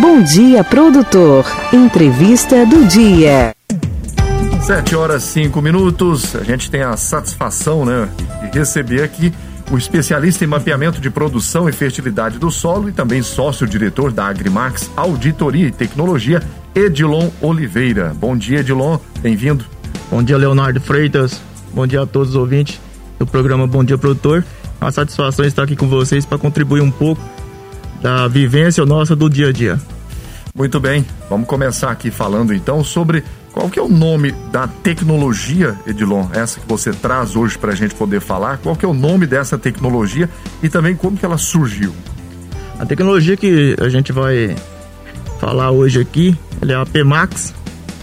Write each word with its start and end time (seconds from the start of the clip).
Bom 0.00 0.22
dia, 0.22 0.64
produtor. 0.64 1.44
Entrevista 1.72 2.66
do 2.66 2.84
dia. 2.84 3.54
Sete 4.62 4.96
horas 4.96 5.22
cinco 5.22 5.62
minutos. 5.62 6.34
A 6.34 6.42
gente 6.42 6.68
tem 6.70 6.82
a 6.82 6.96
satisfação, 6.96 7.84
né, 7.84 8.08
de 8.50 8.58
receber 8.58 9.02
aqui 9.02 9.32
o 9.70 9.78
especialista 9.78 10.44
em 10.44 10.48
mapeamento 10.48 11.00
de 11.00 11.10
produção 11.10 11.68
e 11.68 11.72
fertilidade 11.72 12.38
do 12.38 12.50
solo 12.50 12.88
e 12.88 12.92
também 12.92 13.22
sócio-diretor 13.22 14.10
da 14.10 14.26
Agrimax 14.26 14.90
Auditoria 14.96 15.68
e 15.68 15.72
Tecnologia, 15.72 16.42
Edilon 16.74 17.30
Oliveira. 17.40 18.12
Bom 18.16 18.36
dia, 18.36 18.60
Edilon. 18.60 18.98
Bem-vindo. 19.20 19.64
Bom 20.10 20.22
dia, 20.22 20.36
Leonardo 20.36 20.80
Freitas. 20.80 21.40
Bom 21.72 21.86
dia 21.86 22.02
a 22.02 22.06
todos 22.06 22.30
os 22.30 22.36
ouvintes 22.36 22.80
do 23.18 23.26
programa 23.26 23.66
Bom 23.66 23.84
Dia 23.84 23.96
Produtor. 23.96 24.44
Uma 24.80 24.90
satisfação 24.90 25.44
estar 25.44 25.62
aqui 25.62 25.76
com 25.76 25.88
vocês 25.88 26.26
para 26.26 26.36
contribuir 26.36 26.82
um 26.82 26.90
pouco 26.90 27.22
da 28.04 28.28
vivência 28.28 28.84
nossa 28.84 29.16
do 29.16 29.30
dia 29.30 29.48
a 29.48 29.52
dia. 29.52 29.80
Muito 30.54 30.78
bem, 30.78 31.06
vamos 31.30 31.48
começar 31.48 31.90
aqui 31.90 32.10
falando 32.10 32.52
então 32.52 32.84
sobre 32.84 33.24
qual 33.50 33.70
que 33.70 33.78
é 33.78 33.82
o 33.82 33.88
nome 33.88 34.30
da 34.52 34.68
tecnologia, 34.68 35.74
Edilon, 35.86 36.28
essa 36.34 36.60
que 36.60 36.68
você 36.68 36.92
traz 36.92 37.34
hoje 37.34 37.56
para 37.56 37.72
a 37.72 37.74
gente 37.74 37.94
poder 37.94 38.20
falar, 38.20 38.58
qual 38.58 38.76
que 38.76 38.84
é 38.84 38.88
o 38.88 38.92
nome 38.92 39.26
dessa 39.26 39.56
tecnologia 39.56 40.28
e 40.62 40.68
também 40.68 40.94
como 40.94 41.16
que 41.16 41.24
ela 41.24 41.38
surgiu? 41.38 41.94
A 42.78 42.84
tecnologia 42.84 43.38
que 43.38 43.74
a 43.80 43.88
gente 43.88 44.12
vai 44.12 44.54
falar 45.40 45.70
hoje 45.70 45.98
aqui, 45.98 46.38
é 46.60 46.74
a 46.74 46.84
PMAX, 46.84 47.54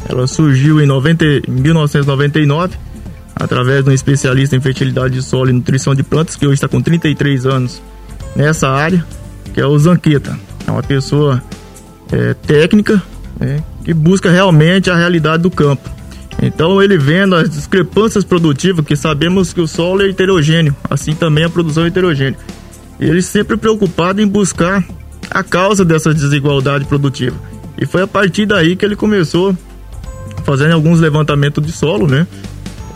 ela 0.10 0.26
surgiu 0.26 0.82
em 0.82 0.88
90, 0.88 1.44
1999 1.48 2.76
através 3.36 3.84
de 3.84 3.92
um 3.92 3.94
especialista 3.94 4.56
em 4.56 4.62
fertilidade 4.62 5.14
de 5.14 5.22
solo 5.22 5.52
e 5.52 5.54
nutrição 5.54 5.94
de 5.94 6.02
plantas 6.02 6.36
que 6.36 6.48
hoje 6.48 6.56
está 6.56 6.68
com 6.68 6.82
33 6.82 7.46
anos 7.46 7.84
nessa 8.36 8.68
área 8.68 9.06
que 9.54 9.60
é 9.60 9.66
o 9.66 9.78
Zanqueta. 9.78 10.38
É 10.68 10.72
uma 10.72 10.84
pessoa 10.84 11.42
é, 12.12 12.34
técnica 12.34 13.02
né, 13.40 13.64
que 13.84 13.94
busca 13.94 14.30
realmente 14.30 14.90
a 14.90 14.96
realidade 14.96 15.44
do 15.44 15.52
campo. 15.52 15.90
Então 16.42 16.82
ele 16.82 16.98
vendo 16.98 17.36
as 17.36 17.50
discrepâncias 17.50 18.24
produtivas, 18.24 18.86
que 18.86 18.96
sabemos 18.96 19.54
que 19.54 19.62
o 19.62 19.68
solo 19.68 20.02
é 20.02 20.10
heterogêneo, 20.10 20.76
assim 20.90 21.14
também 21.14 21.44
a 21.44 21.50
produção 21.50 21.84
é 21.84 21.88
heterogênea. 21.88 22.38
Ele 23.00 23.22
sempre 23.22 23.58
preocupado 23.58 24.22
em 24.22 24.28
buscar 24.28 24.84
a 25.30 25.44
causa 25.44 25.86
dessa 25.86 26.14
desigualdade 26.14 26.86
produtiva. 26.86 27.36
E 27.78 27.86
foi 27.86 28.02
a 28.04 28.08
partir 28.08 28.46
daí 28.46 28.76
que 28.76 28.86
ele 28.86 28.96
começou 28.96 29.56
fazendo 30.44 30.74
alguns 30.74 31.00
levantamentos 31.00 31.66
de 31.66 31.72
solo, 31.72 32.08
né? 32.08 32.28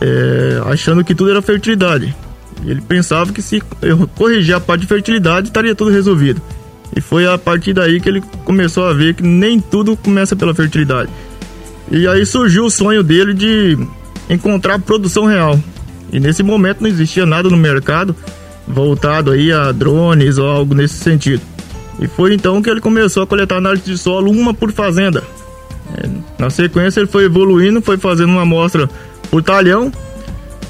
É, 0.00 0.60
achando 0.66 1.02
que 1.02 1.14
tudo 1.14 1.30
era 1.30 1.40
fertilidade. 1.40 2.14
Ele 2.64 2.80
pensava 2.80 3.32
que 3.32 3.42
se 3.42 3.62
corrigir 4.14 4.54
a 4.54 4.60
parte 4.60 4.82
de 4.82 4.86
fertilidade, 4.86 5.48
estaria 5.48 5.74
tudo 5.74 5.90
resolvido. 5.90 6.40
E 6.94 7.00
foi 7.00 7.26
a 7.26 7.36
partir 7.36 7.72
daí 7.72 8.00
que 8.00 8.08
ele 8.08 8.22
começou 8.44 8.86
a 8.86 8.92
ver 8.92 9.14
que 9.14 9.22
nem 9.22 9.60
tudo 9.60 9.96
começa 9.96 10.34
pela 10.34 10.54
fertilidade. 10.54 11.10
E 11.90 12.06
aí 12.08 12.24
surgiu 12.24 12.64
o 12.64 12.70
sonho 12.70 13.02
dele 13.02 13.34
de 13.34 13.78
encontrar 14.28 14.78
produção 14.78 15.26
real. 15.26 15.58
E 16.12 16.18
nesse 16.18 16.42
momento 16.42 16.80
não 16.80 16.88
existia 16.88 17.26
nada 17.26 17.48
no 17.48 17.56
mercado 17.56 18.14
voltado 18.66 19.30
aí 19.30 19.52
a 19.52 19.70
drones 19.70 20.38
ou 20.38 20.48
algo 20.48 20.74
nesse 20.74 20.94
sentido. 20.94 21.42
E 22.00 22.06
foi 22.06 22.34
então 22.34 22.60
que 22.60 22.68
ele 22.68 22.80
começou 22.80 23.22
a 23.22 23.26
coletar 23.26 23.56
análise 23.56 23.84
de 23.84 23.96
solo, 23.96 24.30
uma 24.30 24.52
por 24.52 24.72
fazenda. 24.72 25.22
É, 25.96 26.08
na 26.38 26.50
sequência 26.50 27.00
ele 27.00 27.06
foi 27.06 27.24
evoluindo, 27.24 27.80
foi 27.80 27.96
fazendo 27.96 28.30
uma 28.30 28.42
amostra 28.42 28.88
por 29.30 29.42
talhão. 29.42 29.92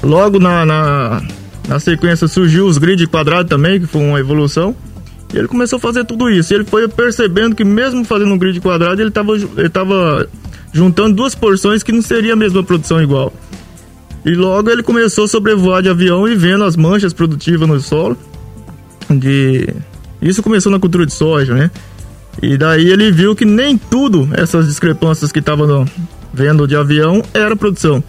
Logo 0.03 0.39
na, 0.39 0.65
na 0.65 1.21
na 1.67 1.79
sequência 1.79 2.27
surgiu 2.27 2.65
os 2.65 2.77
grid 2.77 3.05
quadrados 3.07 3.49
também, 3.49 3.79
que 3.79 3.87
foi 3.87 4.01
uma 4.01 4.19
evolução. 4.19 4.75
E 5.33 5.37
ele 5.37 5.47
começou 5.47 5.77
a 5.77 5.79
fazer 5.79 6.05
tudo 6.05 6.29
isso. 6.29 6.53
E 6.53 6.55
ele 6.55 6.63
foi 6.63 6.87
percebendo 6.87 7.55
que 7.55 7.63
mesmo 7.63 8.05
fazendo 8.05 8.33
um 8.33 8.37
grid 8.37 8.59
quadrado, 8.61 9.01
ele 9.01 9.09
estava 9.09 9.33
ele 9.35 9.69
tava 9.69 10.27
juntando 10.71 11.15
duas 11.15 11.35
porções 11.35 11.83
que 11.83 11.91
não 11.91 12.01
seria 12.01 12.33
a 12.33 12.35
mesma 12.35 12.63
produção 12.63 13.01
igual. 13.01 13.33
E 14.25 14.33
logo 14.33 14.69
ele 14.69 14.83
começou 14.83 15.25
a 15.25 15.27
sobrevoar 15.27 15.81
de 15.81 15.89
avião 15.89 16.27
e 16.27 16.35
vendo 16.35 16.63
as 16.63 16.75
manchas 16.75 17.13
produtivas 17.13 17.67
no 17.67 17.79
solo. 17.79 18.17
De... 19.09 19.67
Isso 20.21 20.41
começou 20.41 20.71
na 20.71 20.79
cultura 20.79 21.05
de 21.05 21.13
soja, 21.13 21.53
né? 21.53 21.71
E 22.41 22.57
daí 22.57 22.89
ele 22.89 23.11
viu 23.11 23.35
que 23.35 23.45
nem 23.45 23.77
tudo, 23.77 24.29
essas 24.33 24.67
discrepâncias 24.67 25.31
que 25.31 25.39
estavam 25.39 25.85
vendo 26.33 26.67
de 26.67 26.75
avião, 26.75 27.23
era 27.33 27.55
produção. 27.55 28.03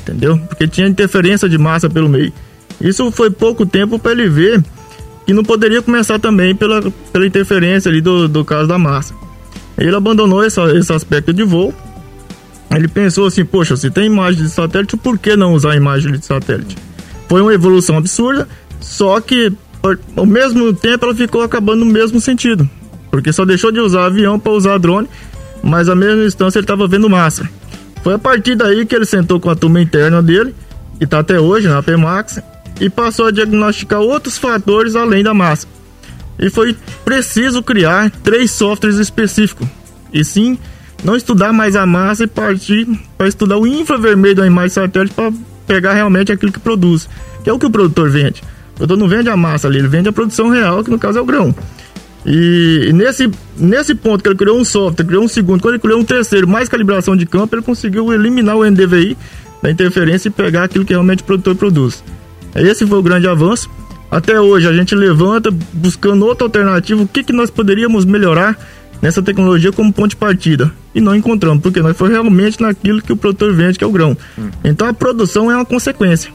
Entendeu? 0.00 0.38
Porque 0.38 0.66
tinha 0.66 0.86
interferência 0.86 1.48
de 1.48 1.58
massa 1.58 1.88
pelo 1.88 2.08
meio. 2.08 2.32
Isso 2.80 3.10
foi 3.10 3.30
pouco 3.30 3.66
tempo 3.66 3.98
para 3.98 4.12
ele 4.12 4.28
ver 4.28 4.62
que 5.26 5.34
não 5.34 5.42
poderia 5.42 5.82
começar 5.82 6.18
também 6.18 6.54
pela, 6.54 6.80
pela 7.12 7.26
interferência 7.26 7.90
ali 7.90 8.00
do, 8.00 8.28
do 8.28 8.44
caso 8.44 8.66
da 8.66 8.78
massa. 8.78 9.14
Ele 9.76 9.94
abandonou 9.94 10.42
essa, 10.42 10.62
esse 10.76 10.92
aspecto 10.92 11.32
de 11.32 11.42
voo. 11.44 11.74
Ele 12.74 12.88
pensou 12.88 13.26
assim: 13.26 13.44
poxa, 13.44 13.76
se 13.76 13.90
tem 13.90 14.06
imagem 14.06 14.42
de 14.42 14.50
satélite, 14.50 14.96
por 14.96 15.18
que 15.18 15.36
não 15.36 15.52
usar 15.52 15.76
imagem 15.76 16.12
de 16.12 16.24
satélite? 16.24 16.76
Foi 17.28 17.42
uma 17.42 17.52
evolução 17.52 17.96
absurda, 17.96 18.48
só 18.80 19.20
que 19.20 19.52
ao 20.16 20.26
mesmo 20.26 20.72
tempo 20.72 21.04
ela 21.04 21.14
ficou 21.14 21.42
acabando 21.42 21.84
no 21.84 21.92
mesmo 21.92 22.20
sentido, 22.20 22.68
porque 23.10 23.32
só 23.32 23.44
deixou 23.44 23.70
de 23.70 23.80
usar 23.80 24.06
avião 24.06 24.38
para 24.38 24.52
usar 24.52 24.78
drone, 24.78 25.08
mas 25.62 25.88
a 25.88 25.94
mesma 25.94 26.24
instância 26.24 26.58
ele 26.58 26.64
estava 26.64 26.88
vendo 26.88 27.08
massa. 27.08 27.48
Foi 28.02 28.14
a 28.14 28.18
partir 28.18 28.54
daí 28.54 28.86
que 28.86 28.94
ele 28.94 29.04
sentou 29.04 29.38
com 29.38 29.50
a 29.50 29.54
turma 29.54 29.80
interna 29.80 30.22
dele, 30.22 30.54
que 30.98 31.04
está 31.04 31.18
até 31.18 31.38
hoje 31.38 31.68
na 31.68 31.82
PMAX, 31.82 32.40
e 32.80 32.88
passou 32.88 33.26
a 33.26 33.30
diagnosticar 33.30 34.00
outros 34.00 34.38
fatores 34.38 34.96
além 34.96 35.22
da 35.22 35.34
massa. 35.34 35.66
E 36.38 36.48
foi 36.50 36.76
preciso 37.04 37.62
criar 37.62 38.10
três 38.10 38.50
softwares 38.50 38.98
específicos. 38.98 39.66
E 40.12 40.24
sim, 40.24 40.56
não 41.02 41.16
estudar 41.16 41.52
mais 41.52 41.76
a 41.76 41.84
massa 41.84 42.24
e 42.24 42.26
partir 42.26 42.86
para 43.16 43.28
estudar 43.28 43.58
o 43.58 43.66
infravermelho 43.66 44.36
da 44.36 44.46
imagem 44.46 44.70
satélite 44.70 45.14
para 45.14 45.32
pegar 45.66 45.94
realmente 45.94 46.32
aquilo 46.32 46.52
que 46.52 46.60
produz, 46.60 47.08
que 47.42 47.50
é 47.50 47.52
o 47.52 47.58
que 47.58 47.66
o 47.66 47.70
produtor 47.70 48.08
vende. 48.08 48.42
O 48.72 48.76
produtor 48.76 48.96
não 48.96 49.08
vende 49.08 49.28
a 49.28 49.36
massa 49.36 49.68
ali, 49.68 49.78
ele 49.78 49.88
vende 49.88 50.08
a 50.08 50.12
produção 50.12 50.48
real, 50.48 50.82
que 50.84 50.90
no 50.90 50.98
caso 50.98 51.18
é 51.18 51.20
o 51.20 51.24
grão. 51.24 51.54
E, 52.24 52.90
nesse, 52.94 53.30
nesse 53.56 53.94
ponto 53.94 54.22
que 54.22 54.28
ele 54.28 54.36
criou 54.36 54.58
um 54.58 54.64
software, 54.64 55.04
criou 55.04 55.24
um 55.24 55.28
segundo, 55.28 55.60
quando 55.60 55.74
ele 55.74 55.82
criou 55.82 56.00
um 56.00 56.04
terceiro, 56.04 56.48
mais 56.48 56.68
calibração 56.68 57.16
de 57.16 57.26
campo, 57.26 57.54
ele 57.54 57.62
conseguiu 57.62 58.12
eliminar 58.12 58.56
o 58.56 58.64
NDVI 58.64 59.16
da 59.62 59.70
interferência 59.70 60.28
e 60.28 60.30
pegar 60.30 60.64
aquilo 60.64 60.84
que 60.84 60.92
realmente 60.92 61.22
o 61.22 61.26
produtor 61.26 61.54
produz. 61.54 62.02
Esse 62.60 62.86
foi 62.86 62.98
o 62.98 63.02
grande 63.02 63.26
avanço. 63.26 63.70
Até 64.10 64.40
hoje 64.40 64.66
a 64.66 64.72
gente 64.72 64.94
levanta 64.94 65.50
buscando 65.72 66.24
outra 66.24 66.46
alternativa, 66.46 67.02
o 67.02 67.06
que, 67.06 67.22
que 67.22 67.32
nós 67.32 67.50
poderíamos 67.50 68.04
melhorar 68.04 68.58
nessa 69.02 69.22
tecnologia 69.22 69.70
como 69.70 69.92
ponto 69.92 70.10
de 70.10 70.16
partida. 70.16 70.72
E 70.94 71.00
não 71.00 71.14
encontramos, 71.14 71.62
porque 71.62 71.80
nós 71.80 71.96
foi 71.96 72.10
realmente 72.10 72.60
naquilo 72.60 73.02
que 73.02 73.12
o 73.12 73.16
produtor 73.16 73.52
vende, 73.52 73.78
que 73.78 73.84
é 73.84 73.86
o 73.86 73.92
grão. 73.92 74.16
Hum. 74.38 74.48
Então 74.64 74.88
a 74.88 74.94
produção 74.94 75.50
é 75.50 75.54
uma 75.54 75.64
consequência. 75.64 76.32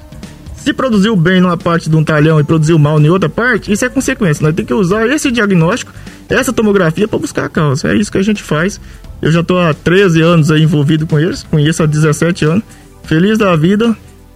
Se 0.56 0.72
produziu 0.72 1.16
bem 1.16 1.42
numa 1.42 1.58
parte 1.58 1.90
de 1.90 1.96
um 1.96 2.04
talhão 2.04 2.40
e 2.40 2.44
produziu 2.44 2.80
mal 2.80 3.00
em 3.00 3.10
outra 3.10 3.28
parte, 3.28 3.72
isso 3.72 3.84
é 3.84 3.90
consequência. 3.90 4.42
Nós 4.44 4.56
temos 4.56 4.68
que 4.68 4.74
usar 4.74 5.06
esse 5.08 5.30
diagnóstico, 5.30 5.92
essa 6.30 6.54
tomografia 6.54 7.06
para 7.08 7.20
buscar 7.20 7.46
a 7.46 7.50
causa. 7.50 7.90
É 7.90 7.96
isso 7.98 8.10
que 8.10 8.18
a 8.18 8.22
gente 8.22 8.42
faz. 8.42 8.80
Eu 9.22 9.32
já 9.32 9.42
estou 9.42 9.60
há 9.60 9.74
13 9.74 10.22
anos 10.22 10.50
envolvido 10.52 11.06
com 11.06 11.20
eles, 11.20 11.44
conheço 11.44 11.84
há 11.84 11.86
17 11.86 12.46
anos. 12.46 12.64
Feliz 13.04 13.38
da 13.38 13.54
vida, 13.58 13.94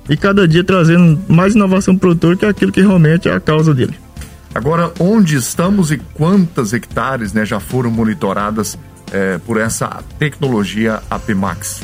e 0.10 0.16
cada 0.16 0.48
dia 0.48 0.64
trazendo 0.64 1.20
mais 1.28 1.56
inovação 1.56 1.96
para 1.96 2.08
o 2.08 2.16
produtor, 2.16 2.38
que 2.38 2.46
é 2.46 2.50
aquilo 2.50 2.72
que 2.72 2.82
realmente 2.82 3.28
é 3.28 3.34
a 3.34 3.40
causa 3.40 3.74
dele. 3.74 3.96
Agora, 4.54 4.92
onde 5.00 5.36
estamos 5.36 5.92
e 5.92 5.98
quantas 6.14 6.74
hectares 6.74 7.34
né, 7.34 7.46
já 7.46 7.60
foram 7.60 7.92
monitoradas 7.92 8.78
é, 9.12 9.38
por 9.40 9.58
essa 9.58 10.04
tecnologia 10.18 11.02
APMAX? 11.10 11.84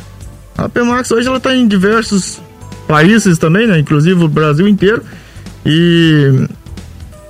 A 0.57 0.65
APMAX 0.65 1.11
hoje 1.11 1.27
ela 1.27 1.37
está 1.37 1.55
em 1.55 1.67
diversos 1.67 2.41
países 2.87 3.37
também, 3.37 3.67
né, 3.67 3.79
inclusive 3.79 4.23
o 4.23 4.27
Brasil 4.27 4.67
inteiro, 4.67 5.03
e 5.65 6.47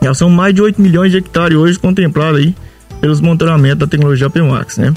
já 0.01 0.13
são 0.13 0.29
mais 0.29 0.53
de 0.53 0.61
8 0.61 0.81
milhões 0.81 1.11
de 1.11 1.17
hectares 1.17 1.57
hoje 1.57 1.79
contemplados 1.79 2.39
aí 2.39 2.55
pelos 3.01 3.19
monitoramentos 3.19 3.79
da 3.79 3.87
tecnologia 3.87 4.27
APMAX, 4.27 4.77
né? 4.77 4.93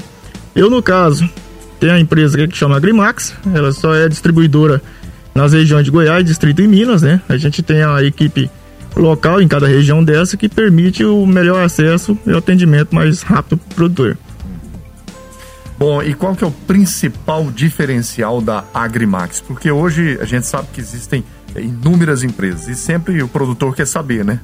Eu, 0.55 0.69
no 0.69 0.81
caso, 0.81 1.29
tenho 1.79 1.93
a 1.93 1.99
empresa 1.99 2.47
que 2.47 2.57
chama 2.57 2.77
Agrimax, 2.77 3.35
ela 3.53 3.71
só 3.71 3.93
é 3.93 4.07
distribuidora 4.07 4.81
nas 5.37 5.53
regiões 5.53 5.85
de 5.85 5.91
Goiás, 5.91 6.25
Distrito 6.25 6.63
e 6.63 6.67
Minas, 6.67 7.03
né? 7.03 7.21
A 7.29 7.37
gente 7.37 7.61
tem 7.61 7.83
a 7.83 8.01
equipe 8.01 8.49
local 8.95 9.39
em 9.39 9.47
cada 9.47 9.67
região 9.67 10.03
dessa 10.03 10.35
que 10.35 10.49
permite 10.49 11.05
o 11.05 11.27
melhor 11.27 11.63
acesso 11.63 12.17
e 12.25 12.31
o 12.31 12.37
atendimento 12.37 12.95
mais 12.95 13.21
rápido 13.21 13.57
para 13.57 13.71
o 13.71 13.75
produtor. 13.75 14.17
Bom, 15.77 16.01
e 16.01 16.15
qual 16.15 16.35
que 16.35 16.43
é 16.43 16.47
o 16.47 16.51
principal 16.51 17.51
diferencial 17.51 18.41
da 18.41 18.63
Agrimax? 18.73 19.39
Porque 19.39 19.69
hoje 19.69 20.17
a 20.19 20.25
gente 20.25 20.47
sabe 20.47 20.69
que 20.73 20.81
existem 20.81 21.23
inúmeras 21.55 22.23
empresas 22.23 22.67
e 22.67 22.73
sempre 22.73 23.21
o 23.21 23.27
produtor 23.27 23.75
quer 23.75 23.85
saber, 23.85 24.25
né? 24.25 24.39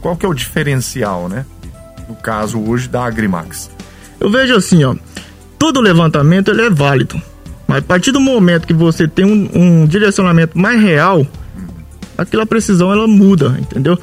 Qual 0.00 0.16
que 0.16 0.24
é 0.24 0.28
o 0.28 0.32
diferencial, 0.32 1.28
né? 1.28 1.44
No 2.08 2.16
caso 2.16 2.58
hoje 2.58 2.88
da 2.88 3.04
Agrimax. 3.04 3.70
Eu 4.18 4.30
vejo 4.30 4.54
assim, 4.54 4.82
ó, 4.82 4.96
todo 5.58 5.78
levantamento 5.78 6.50
ele 6.50 6.62
é 6.62 6.70
válido. 6.70 7.20
Mas 7.68 7.78
a 7.78 7.82
partir 7.82 8.12
do 8.12 8.20
momento 8.20 8.66
que 8.66 8.72
você 8.72 9.06
tem 9.06 9.26
um, 9.26 9.50
um 9.54 9.86
direcionamento 9.86 10.58
mais 10.58 10.80
real, 10.80 11.26
aquela 12.16 12.46
precisão 12.46 12.90
ela 12.90 13.06
muda, 13.06 13.58
entendeu? 13.60 13.98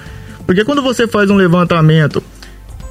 Porque 0.46 0.64
quando 0.64 0.84
você 0.84 1.08
faz 1.08 1.32
um 1.32 1.36
levantamento 1.36 2.22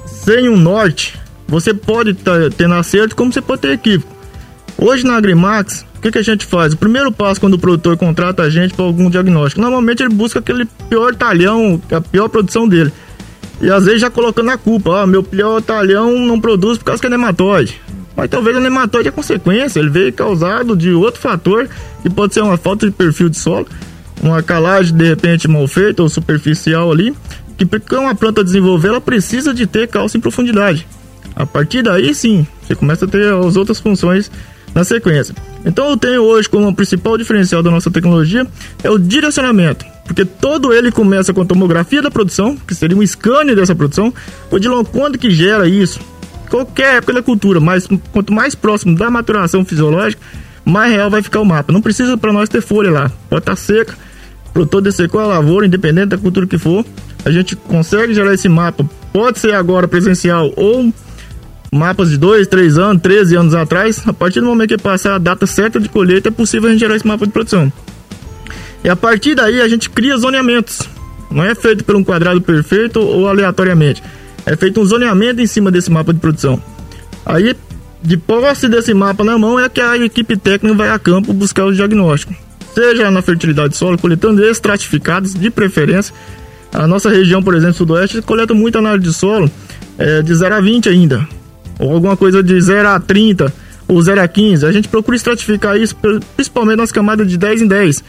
sem 0.05 0.49
um 0.49 0.57
norte, 0.57 1.17
você 1.47 1.73
pode 1.73 2.15
tá, 2.15 2.33
ter 2.57 2.71
acerto, 2.73 3.15
como 3.15 3.33
você 3.33 3.41
pode 3.41 3.63
ter 3.63 3.71
equívoco. 3.71 4.13
Hoje 4.77 5.07
na 5.07 5.15
Agrimax, 5.15 5.87
o 5.97 6.01
que, 6.01 6.11
que 6.11 6.19
a 6.19 6.23
gente 6.23 6.45
faz? 6.45 6.73
O 6.73 6.77
primeiro 6.77 7.13
passo 7.13 7.41
quando 7.41 7.55
o 7.55 7.59
produtor 7.59 7.97
contrata 7.97 8.43
a 8.43 8.51
gente 8.51 8.75
para 8.75 8.85
algum 8.85 9.09
diagnóstico, 9.09 9.61
normalmente 9.61 10.03
ele 10.03 10.13
busca 10.13 10.41
aquele 10.41 10.65
pior 10.89 11.15
talhão, 11.15 11.81
a 11.93 12.01
pior 12.01 12.29
produção 12.29 12.69
dele. 12.69 12.93
E 13.61 13.71
às 13.71 13.85
vezes 13.85 14.01
já 14.01 14.11
colocando 14.11 14.51
a 14.51 14.59
culpa, 14.59 14.91
ó, 14.91 15.07
meu 15.07 15.23
pior 15.23 15.63
talhão 15.63 16.19
não 16.27 16.41
produz 16.41 16.79
por 16.79 16.87
causa 16.87 17.01
que 17.01 17.07
é 17.07 17.11
nematóide. 17.11 17.81
Mas 18.17 18.31
talvez 18.31 18.57
o 18.57 18.61
nematóide 18.61 19.09
é 19.09 19.11
consequência, 19.11 19.81
ele 19.81 19.91
veio 19.91 20.13
causado 20.13 20.77
de 20.77 20.93
outro 20.93 21.21
fator, 21.21 21.69
que 22.03 22.09
pode 22.09 22.35
ser 22.35 22.43
uma 22.43 22.57
falta 22.57 22.87
de 22.87 22.93
perfil 22.93 23.29
de 23.29 23.39
solo, 23.39 23.67
uma 24.23 24.43
calagem 24.43 24.95
de 24.95 25.05
repente 25.05 25.49
mal 25.49 25.67
feita 25.67 26.03
ou 26.03 26.09
superficial 26.09 26.93
ali, 26.93 27.15
que 27.57 27.67
para 27.67 28.01
uma 28.01 28.15
planta 28.15 28.45
desenvolver, 28.45 28.89
ela 28.89 29.01
precisa 29.01 29.53
de 29.53 29.67
ter 29.67 29.89
cálcio 29.89 30.19
em 30.19 30.21
profundidade. 30.21 30.87
A 31.37 31.45
partir 31.45 31.83
daí 31.83 32.15
sim, 32.15 32.47
você 32.63 32.75
começa 32.75 33.05
a 33.05 33.09
ter 33.09 33.33
as 33.33 33.57
outras 33.57 33.81
funções 33.81 34.31
na 34.75 34.85
sequência. 34.85 35.35
Então 35.65 35.89
eu 35.91 35.97
tenho 35.97 36.23
hoje 36.23 36.49
como 36.49 36.75
principal 36.75 37.17
diferencial 37.17 37.63
da 37.63 37.71
nossa 37.71 37.91
tecnologia 37.91 38.47
é 38.83 38.91
o 38.91 38.99
direcionamento, 38.99 39.85
porque 40.05 40.25
todo 40.25 40.73
ele 40.73 40.91
começa 40.91 41.33
com 41.33 41.43
a 41.43 41.45
tomografia 41.45 42.03
da 42.03 42.11
produção, 42.11 42.57
que 42.57 42.75
seria 42.75 42.97
um 42.97 43.07
scanner 43.07 43.57
dessa 43.57 43.75
produção. 43.75 44.13
O 44.51 44.59
Dilon, 44.59 44.85
quando 44.85 45.19
que 45.19 45.31
gera 45.31 45.69
isso? 45.69 46.01
Qualquer 46.55 46.99
época 46.99 47.15
da 47.15 47.21
cultura, 47.21 47.59
mas 47.59 47.89
quanto 48.13 48.33
mais 48.33 48.55
próximo 48.55 48.97
da 48.97 49.11
maturação 49.11 49.65
fisiológica, 49.65 50.23
mais 50.65 50.93
real 50.93 51.11
vai 51.11 51.21
ficar 51.21 51.41
o 51.41 51.45
mapa. 51.45 51.73
Não 51.73 51.83
precisa 51.83 52.17
para 52.17 52.33
nós 52.33 52.49
ter 52.49 52.61
folha 52.61 52.93
lá, 52.93 53.11
pode 53.29 53.43
estar 53.43 53.57
tá 53.57 53.57
seca, 53.57 53.99
produtor 54.53 54.81
dessecou 54.81 55.21
a 55.21 55.27
lavoura, 55.27 55.67
independente 55.67 56.11
da 56.11 56.17
cultura 56.17 56.47
que 56.47 56.57
for, 56.57 56.87
a 57.25 57.31
gente 57.33 57.57
consegue 57.57 58.15
gerar 58.15 58.33
esse 58.33 58.49
mapa. 58.49 58.89
Pode 59.13 59.41
ser 59.41 59.53
agora 59.53 59.89
presencial 59.89 60.53
ou 60.55 60.95
mapas 61.73 62.11
de 62.11 62.19
2, 62.19 62.47
3 62.47 62.79
anos, 62.79 63.03
13 63.03 63.35
anos 63.35 63.55
atrás, 63.57 64.07
a 64.07 64.13
partir 64.13 64.39
do 64.39 64.47
momento 64.47 64.69
que 64.69 64.79
passar 64.79 65.17
a 65.17 65.19
data 65.19 65.49
certa 65.49 65.81
de 65.81 65.89
colheita, 65.89 66.29
é 66.29 66.31
possível 66.31 66.69
a 66.69 66.71
gente 66.71 66.79
gerar 66.79 66.95
esse 66.95 67.05
mapa 67.05 67.27
de 67.27 67.33
produção. 67.33 67.73
E 68.85 68.89
a 68.89 68.95
partir 68.95 69.35
daí 69.35 69.61
a 69.61 69.67
gente 69.67 69.91
cria 69.91 70.17
zoneamentos. 70.17 70.83
Não 71.33 71.43
é 71.43 71.53
feito 71.53 71.83
por 71.83 71.97
um 71.97 72.05
quadrado 72.05 72.41
perfeito 72.41 73.01
ou 73.01 73.29
aleatoriamente. 73.29 74.01
É 74.47 74.57
feito 74.57 74.81
um 74.81 74.85
zoneamento 74.85 75.41
em 75.41 75.47
cima 75.47 75.71
desse 75.71 75.91
mapa 75.91 76.13
de 76.13 76.21
produção. 76.21 76.63
Aí, 77.25 77.57
de 78.03 78.17
posse 78.17 78.69
desse 78.69 78.93
mapa 78.93 79.25
na 79.25 79.39
mão, 79.39 79.59
é 79.59 79.69
que 79.69 79.81
a 79.81 79.97
equipe 79.97 80.37
técnica 80.37 80.75
vai 80.77 80.91
a 80.91 80.99
campo 80.99 81.33
buscar 81.33 81.65
o 81.65 81.73
diagnóstico. 81.73 82.35
Seja 82.75 83.11
na 83.11 83.23
fertilidade 83.23 83.71
do 83.71 83.77
solo, 83.77 83.97
coletando 83.97 84.45
estratificados, 84.45 85.35
de 85.35 85.51
preferência. 85.51 86.15
A 86.73 86.87
nossa 86.87 87.09
região, 87.09 87.43
por 87.43 87.55
exemplo, 87.55 87.75
sudoeste, 87.75 88.21
coleta 88.21 88.53
muita 88.53 88.81
análise 88.81 89.09
de 89.09 89.15
solo 89.15 89.51
é, 89.97 90.23
de 90.23 90.35
0 90.35 90.55
a 90.57 90.61
20 90.61 90.89
ainda 90.89 91.27
ou 91.79 91.93
alguma 91.93 92.17
coisa 92.17 92.43
de 92.43 92.61
0 92.61 92.89
a 92.89 93.01
30 93.01 93.53
ou 93.87 94.01
0 94.01 94.21
a 94.21 94.29
15. 94.29 94.67
A 94.67 94.73
gente 94.73 94.89
procura 94.89 95.17
estratificar 95.17 95.77
isso 95.77 95.97
principalmente 96.37 96.79
nas 96.79 96.93
camadas 96.93 97.29
de 97.29 97.37
10 97.37 97.63
em 97.63 97.67
10. 97.67 98.05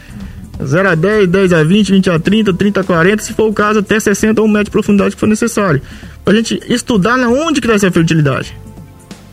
0 0.64 0.88
a 0.88 0.94
10, 0.94 1.28
10 1.28 1.52
a 1.52 1.62
20, 1.62 1.92
20 1.92 2.10
a 2.10 2.18
30, 2.18 2.54
30 2.54 2.80
a 2.80 2.84
40, 2.84 3.22
se 3.22 3.34
for 3.34 3.48
o 3.48 3.52
caso, 3.52 3.80
até 3.80 4.00
60 4.00 4.40
ou 4.40 4.46
1 4.46 4.50
metro 4.50 4.64
de 4.64 4.70
profundidade 4.70 5.14
que 5.14 5.20
for 5.20 5.28
necessário. 5.28 5.82
Pra 6.26 6.34
gente 6.34 6.60
estudar 6.68 7.16
na 7.16 7.28
onde 7.28 7.60
que 7.60 7.68
dá 7.68 7.74
essa 7.74 7.88
fertilidade. 7.88 8.52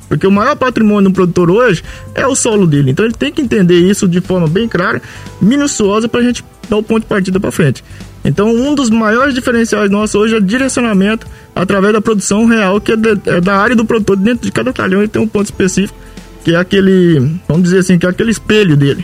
Porque 0.07 0.27
o 0.27 0.31
maior 0.31 0.55
patrimônio 0.55 1.09
do 1.09 1.13
produtor 1.15 1.49
hoje 1.49 1.83
é 2.13 2.27
o 2.27 2.35
solo 2.35 2.67
dele. 2.67 2.91
Então 2.91 3.03
ele 3.03 3.15
tem 3.15 3.33
que 3.33 3.41
entender 3.41 3.79
isso 3.79 4.07
de 4.07 4.21
forma 4.21 4.47
bem 4.47 4.67
clara, 4.67 5.01
minuciosa, 5.41 6.07
para 6.07 6.19
a 6.19 6.23
gente 6.23 6.45
dar 6.69 6.77
o 6.77 6.83
ponto 6.83 7.01
de 7.01 7.07
partida 7.07 7.39
para 7.39 7.51
frente. 7.51 7.83
Então, 8.23 8.47
um 8.47 8.75
dos 8.75 8.91
maiores 8.91 9.33
diferenciais 9.33 9.89
nossos 9.89 10.13
hoje 10.13 10.35
é 10.35 10.39
direcionamento 10.39 11.25
através 11.55 11.93
da 11.93 11.99
produção 11.99 12.45
real, 12.45 12.79
que 12.79 12.91
é, 12.91 12.95
de, 12.95 13.09
é, 13.25 13.41
da 13.41 13.57
área 13.57 13.75
do 13.75 13.85
produtor. 13.85 14.15
Dentro 14.15 14.45
de 14.45 14.51
cada 14.51 14.71
talhão 14.71 14.99
ele 14.99 15.07
tem 15.07 15.19
um 15.19 15.27
ponto 15.27 15.45
específico, 15.45 15.97
que 16.43 16.53
é 16.53 16.57
aquele, 16.57 17.39
vamos 17.47 17.63
dizer 17.63 17.79
assim, 17.79 17.97
que 17.97 18.05
é 18.05 18.09
aquele 18.09 18.29
espelho 18.29 18.77
dele. 18.77 19.03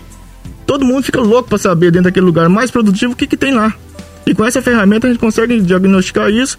Todo 0.64 0.86
mundo 0.86 1.04
fica 1.04 1.22
louco 1.22 1.50
para 1.50 1.58
saber 1.58 1.90
dentro 1.90 2.04
daquele 2.04 2.28
lugar 2.28 2.50
mais 2.50 2.70
produtivo 2.70 3.14
o 3.14 3.16
que, 3.16 3.26
que 3.26 3.36
tem 3.36 3.52
lá. 3.52 3.74
E 4.28 4.36
com 4.36 4.46
essa 4.46 4.62
ferramenta 4.62 5.08
a 5.08 5.10
gente 5.10 5.20
consegue 5.20 5.60
diagnosticar 5.60 6.30
isso 6.30 6.56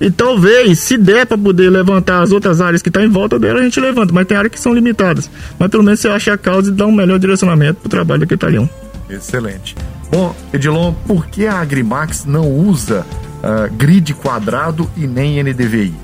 e 0.00 0.10
talvez, 0.10 0.80
se 0.80 0.98
der 0.98 1.24
para 1.24 1.38
poder 1.38 1.70
levantar 1.70 2.22
as 2.22 2.32
outras 2.32 2.60
áreas 2.60 2.82
que 2.82 2.88
estão 2.88 3.02
tá 3.02 3.06
em 3.06 3.10
volta 3.10 3.38
dela, 3.38 3.60
a 3.60 3.62
gente 3.62 3.78
levanta. 3.78 4.12
Mas 4.12 4.26
tem 4.26 4.36
áreas 4.36 4.52
que 4.52 4.60
são 4.60 4.74
limitadas. 4.74 5.30
Mas 5.58 5.68
pelo 5.70 5.82
menos 5.82 6.00
você 6.00 6.08
acha 6.08 6.32
a 6.32 6.38
causa 6.38 6.70
e 6.70 6.74
dá 6.74 6.86
um 6.86 6.92
melhor 6.92 7.18
direcionamento 7.18 7.80
para 7.80 7.86
o 7.86 7.90
trabalho 7.90 8.20
daquele 8.20 8.38
talhão. 8.38 8.68
Excelente. 9.08 9.76
Bom, 10.10 10.34
Edilon, 10.52 10.92
por 11.06 11.26
que 11.26 11.46
a 11.46 11.60
Agrimax 11.60 12.24
não 12.24 12.48
usa 12.50 13.06
uh, 13.42 13.72
grid 13.74 14.14
quadrado 14.14 14.90
e 14.96 15.06
nem 15.06 15.42
NDVI? 15.42 15.94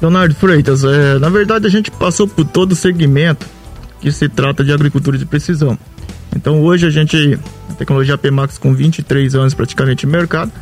Leonardo 0.00 0.34
Freitas, 0.34 0.84
é, 0.84 1.18
na 1.18 1.30
verdade 1.30 1.66
a 1.66 1.70
gente 1.70 1.90
passou 1.90 2.28
por 2.28 2.44
todo 2.44 2.72
o 2.72 2.76
segmento 2.76 3.46
que 4.00 4.12
se 4.12 4.28
trata 4.28 4.62
de 4.62 4.72
agricultura 4.72 5.16
de 5.16 5.24
precisão. 5.24 5.78
Então 6.36 6.60
hoje 6.62 6.86
a 6.86 6.90
gente, 6.90 7.38
a 7.70 7.74
tecnologia 7.74 8.18
PMAX 8.18 8.58
com 8.58 8.74
23 8.74 9.34
anos 9.34 9.54
praticamente 9.54 10.04
no 10.04 10.12
mercado, 10.12 10.52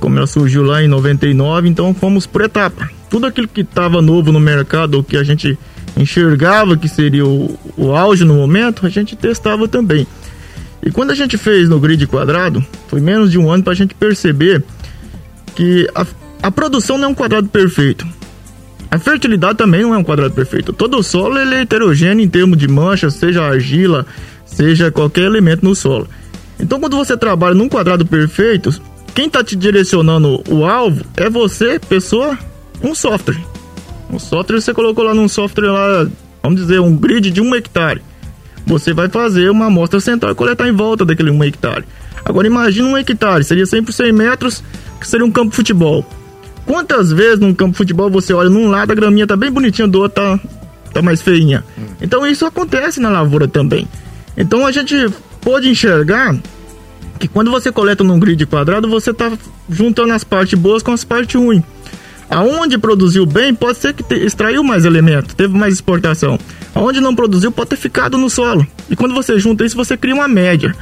como 0.00 0.16
ela 0.18 0.26
surgiu 0.26 0.62
lá 0.62 0.82
em 0.82 0.88
99, 0.88 1.68
então 1.68 1.94
fomos 1.94 2.26
por 2.26 2.42
etapa. 2.42 2.88
Tudo 3.08 3.26
aquilo 3.26 3.48
que 3.48 3.62
estava 3.62 4.02
novo 4.02 4.32
no 4.32 4.40
mercado, 4.40 4.94
ou 4.94 5.04
que 5.04 5.16
a 5.16 5.22
gente 5.22 5.58
enxergava 5.96 6.76
que 6.76 6.88
seria 6.88 7.26
o, 7.26 7.58
o 7.76 7.92
auge 7.94 8.24
no 8.24 8.34
momento, 8.34 8.86
a 8.86 8.88
gente 8.88 9.16
testava 9.16 9.66
também. 9.66 10.06
E 10.84 10.90
quando 10.90 11.10
a 11.10 11.14
gente 11.14 11.36
fez 11.36 11.68
no 11.68 11.80
grid 11.80 12.06
quadrado, 12.06 12.64
foi 12.88 13.00
menos 13.00 13.30
de 13.30 13.38
um 13.38 13.50
ano 13.50 13.62
para 13.62 13.72
a 13.72 13.76
gente 13.76 13.94
perceber 13.94 14.62
que 15.54 15.88
a, 15.94 16.06
a 16.42 16.50
produção 16.50 16.98
não 16.98 17.06
é 17.06 17.08
um 17.08 17.14
quadrado 17.14 17.48
perfeito. 17.48 18.06
A 18.90 18.98
fertilidade 18.98 19.58
também 19.58 19.82
não 19.82 19.94
é 19.94 19.98
um 19.98 20.04
quadrado 20.04 20.32
perfeito. 20.32 20.72
Todo 20.72 20.98
o 20.98 21.02
solo 21.02 21.38
ele 21.38 21.54
é 21.54 21.62
heterogêneo 21.62 22.24
em 22.24 22.28
termos 22.28 22.56
de 22.56 22.68
manchas, 22.68 23.14
seja 23.14 23.42
argila, 23.42 24.06
seja 24.44 24.92
qualquer 24.92 25.24
elemento 25.24 25.64
no 25.64 25.74
solo. 25.74 26.08
Então, 26.58 26.78
quando 26.78 26.96
você 26.96 27.16
trabalha 27.16 27.54
num 27.54 27.68
quadrado 27.68 28.06
perfeito, 28.06 28.70
quem 29.16 29.26
está 29.26 29.42
te 29.42 29.56
direcionando 29.56 30.44
o 30.48 30.64
alvo 30.64 31.04
é 31.16 31.28
você, 31.28 31.80
pessoa, 31.80 32.38
um 32.80 32.94
software. 32.94 33.40
Um 34.08 34.18
software 34.20 34.60
você 34.60 34.72
colocou 34.72 35.02
lá 35.02 35.12
num 35.12 35.28
software 35.28 35.72
lá, 35.72 36.08
vamos 36.40 36.60
dizer, 36.60 36.78
um 36.80 36.96
grid 36.96 37.32
de 37.32 37.40
um 37.40 37.52
hectare 37.52 38.00
você 38.66 38.92
vai 38.92 39.08
fazer 39.08 39.48
uma 39.48 39.66
amostra 39.66 40.00
central 40.00 40.32
e 40.32 40.34
coletar 40.34 40.68
em 40.68 40.72
volta 40.72 41.04
daquele 41.04 41.30
1 41.30 41.44
hectare. 41.44 41.84
Agora 42.24 42.48
imagine 42.48 42.88
um 42.88 42.96
hectare, 42.98 43.44
seria 43.44 43.64
100 43.64 43.84
por 43.84 43.92
100 43.92 44.12
metros, 44.12 44.62
que 45.00 45.06
seria 45.06 45.24
um 45.24 45.30
campo 45.30 45.50
de 45.50 45.56
futebol. 45.56 46.04
Quantas 46.66 47.12
vezes 47.12 47.38
num 47.38 47.54
campo 47.54 47.72
de 47.72 47.78
futebol 47.78 48.10
você 48.10 48.34
olha 48.34 48.50
num 48.50 48.68
lado 48.68 48.90
a 48.90 48.94
graminha 48.94 49.26
tá 49.26 49.36
bem 49.36 49.52
bonitinha, 49.52 49.86
do 49.86 50.00
outro 50.00 50.20
tá, 50.20 50.40
tá 50.92 51.00
mais 51.00 51.22
feinha? 51.22 51.64
Então 52.02 52.26
isso 52.26 52.44
acontece 52.44 52.98
na 52.98 53.08
lavoura 53.08 53.46
também. 53.46 53.86
Então 54.36 54.66
a 54.66 54.72
gente 54.72 55.08
pode 55.40 55.68
enxergar 55.68 56.36
que 57.18 57.28
quando 57.28 57.50
você 57.50 57.72
coleta 57.72 58.04
num 58.04 58.18
grid 58.18 58.44
quadrado, 58.46 58.88
você 58.88 59.12
tá 59.12 59.32
juntando 59.68 60.12
as 60.12 60.24
partes 60.24 60.58
boas 60.58 60.82
com 60.82 60.92
as 60.92 61.04
partes 61.04 61.40
ruins. 61.40 61.62
Aonde 62.28 62.76
produziu 62.76 63.24
bem, 63.24 63.54
pode 63.54 63.78
ser 63.78 63.94
que 63.94 64.14
extraiu 64.14 64.62
mais 64.64 64.84
elemento, 64.84 65.34
teve 65.34 65.56
mais 65.56 65.74
exportação. 65.74 66.38
Aonde 66.74 67.00
não 67.00 67.14
produziu, 67.14 67.52
pode 67.52 67.70
ter 67.70 67.76
ficado 67.76 68.18
no 68.18 68.28
solo. 68.28 68.66
E 68.90 68.96
quando 68.96 69.14
você 69.14 69.38
junta 69.38 69.64
isso, 69.64 69.76
você 69.76 69.96
cria 69.96 70.14
uma 70.14 70.26
média. 70.26 70.74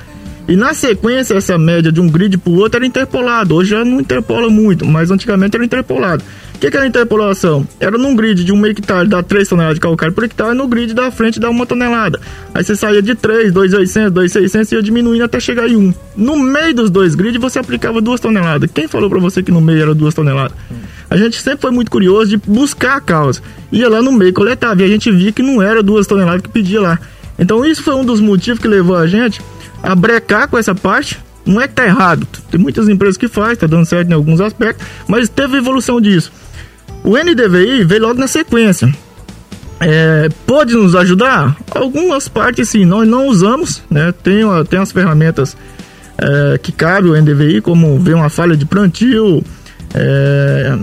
E 0.48 0.56
na 0.56 0.74
sequência, 0.74 1.34
essa 1.34 1.56
média 1.56 1.90
de 1.90 2.00
um 2.00 2.08
grid 2.08 2.36
para 2.36 2.50
o 2.50 2.56
outro 2.56 2.78
era 2.78 2.86
interpolado. 2.86 3.54
Hoje 3.54 3.70
já 3.70 3.84
não 3.84 4.00
interpola 4.00 4.48
muito, 4.50 4.84
mas 4.84 5.10
antigamente 5.10 5.56
era 5.56 5.64
interpolado. 5.64 6.22
O 6.54 6.58
que, 6.58 6.70
que 6.70 6.76
era 6.76 6.86
interpolação? 6.86 7.66
Era 7.78 7.98
num 7.98 8.14
grid 8.16 8.42
de 8.42 8.52
um 8.52 8.64
hectare 8.64 9.06
dá 9.06 9.22
3 9.22 9.46
toneladas 9.46 9.74
de 9.74 9.80
calcário 9.80 10.14
por 10.14 10.24
hectare, 10.24 10.56
no 10.56 10.66
grid 10.66 10.94
da 10.94 11.10
frente 11.10 11.38
dá 11.38 11.50
uma 11.50 11.66
tonelada. 11.66 12.18
Aí 12.54 12.64
você 12.64 12.74
saía 12.74 13.02
de 13.02 13.14
3, 13.14 13.52
2,800, 13.52 14.12
2,600 14.12 14.72
e 14.72 14.74
ia 14.76 14.82
diminuindo 14.82 15.24
até 15.24 15.38
chegar 15.40 15.68
em 15.68 15.76
1. 15.76 15.94
No 16.16 16.38
meio 16.38 16.74
dos 16.74 16.90
dois 16.90 17.14
grids 17.14 17.40
você 17.40 17.58
aplicava 17.58 18.00
2 18.00 18.20
toneladas. 18.20 18.70
Quem 18.72 18.88
falou 18.88 19.10
para 19.10 19.18
você 19.18 19.42
que 19.42 19.50
no 19.50 19.60
meio 19.60 19.82
era 19.82 19.94
2 19.94 20.14
toneladas? 20.14 20.56
A 21.10 21.16
gente 21.16 21.40
sempre 21.40 21.60
foi 21.60 21.70
muito 21.70 21.90
curioso 21.90 22.30
de 22.30 22.36
buscar 22.36 22.96
a 22.96 23.00
causa. 23.00 23.42
Ia 23.70 23.88
lá 23.88 24.00
no 24.00 24.12
meio, 24.12 24.32
coletava 24.32 24.80
e 24.80 24.84
a 24.84 24.88
gente 24.88 25.10
via 25.10 25.32
que 25.32 25.42
não 25.42 25.60
era 25.60 25.82
2 25.82 26.06
toneladas 26.06 26.40
que 26.40 26.48
pedia 26.48 26.80
lá. 26.80 26.98
Então 27.38 27.64
isso 27.64 27.82
foi 27.82 27.94
um 27.94 28.04
dos 28.04 28.20
motivos 28.20 28.60
que 28.60 28.68
levou 28.68 28.96
a 28.96 29.06
gente 29.06 29.42
a 29.82 29.94
brecar 29.94 30.48
com 30.48 30.56
essa 30.56 30.74
parte. 30.74 31.18
Não 31.44 31.60
é 31.60 31.68
que 31.68 31.74
tá 31.74 31.84
errado, 31.84 32.26
tem 32.50 32.58
muitas 32.58 32.88
empresas 32.88 33.18
que 33.18 33.28
faz, 33.28 33.58
tá 33.58 33.66
dando 33.66 33.84
certo 33.84 34.10
em 34.10 34.14
alguns 34.14 34.40
aspectos, 34.40 34.86
mas 35.06 35.28
teve 35.28 35.58
evolução 35.58 36.00
disso. 36.00 36.32
O 37.04 37.18
NDVI 37.18 37.84
veio 37.84 38.02
logo 38.02 38.18
na 38.18 38.26
sequência. 38.26 38.90
É, 39.78 40.30
pode 40.46 40.72
nos 40.74 40.96
ajudar? 40.96 41.54
Algumas 41.70 42.28
partes 42.28 42.70
sim, 42.70 42.86
nós 42.86 43.06
não 43.06 43.26
usamos, 43.26 43.82
né? 43.90 44.12
Tem, 44.22 44.42
tem 44.70 44.78
as 44.78 44.90
ferramentas 44.90 45.54
é, 46.16 46.56
que 46.56 46.72
cabe 46.72 47.08
o 47.08 47.20
NDVI, 47.20 47.60
como 47.60 47.98
ver 47.98 48.14
uma 48.14 48.30
falha 48.30 48.56
de 48.56 48.64
plantio, 48.64 49.44
é, 49.94 50.78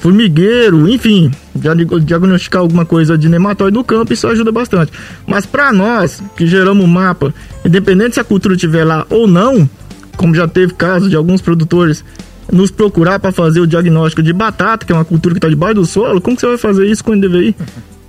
formigueiro, 0.00 0.88
enfim, 0.90 1.30
diagnosticar 1.54 2.60
alguma 2.60 2.84
coisa 2.84 3.16
de 3.16 3.28
nematóide 3.28 3.74
no 3.74 3.82
campo, 3.84 4.12
isso 4.12 4.26
ajuda 4.26 4.52
bastante. 4.52 4.92
Mas 5.26 5.46
para 5.46 5.72
nós, 5.72 6.22
que 6.36 6.46
geramos 6.46 6.84
o 6.84 6.88
mapa, 6.88 7.32
independente 7.64 8.14
se 8.14 8.20
a 8.20 8.24
cultura 8.24 8.54
estiver 8.54 8.84
lá 8.84 9.06
ou 9.08 9.26
não, 9.26 9.68
como 10.16 10.34
já 10.34 10.46
teve 10.46 10.74
casos 10.74 11.08
de 11.08 11.16
alguns 11.16 11.40
produtores 11.40 12.04
nos 12.52 12.70
procurar 12.70 13.18
para 13.18 13.32
fazer 13.32 13.60
o 13.60 13.66
diagnóstico 13.66 14.22
de 14.22 14.32
batata, 14.32 14.84
que 14.84 14.92
é 14.92 14.94
uma 14.94 15.06
cultura 15.06 15.34
que 15.34 15.38
está 15.38 15.48
debaixo 15.48 15.74
do 15.76 15.86
solo, 15.86 16.20
como 16.20 16.36
que 16.36 16.42
você 16.42 16.48
vai 16.48 16.58
fazer 16.58 16.86
isso 16.86 17.02
com 17.02 17.12
o 17.12 17.16
NDVI? 17.16 17.56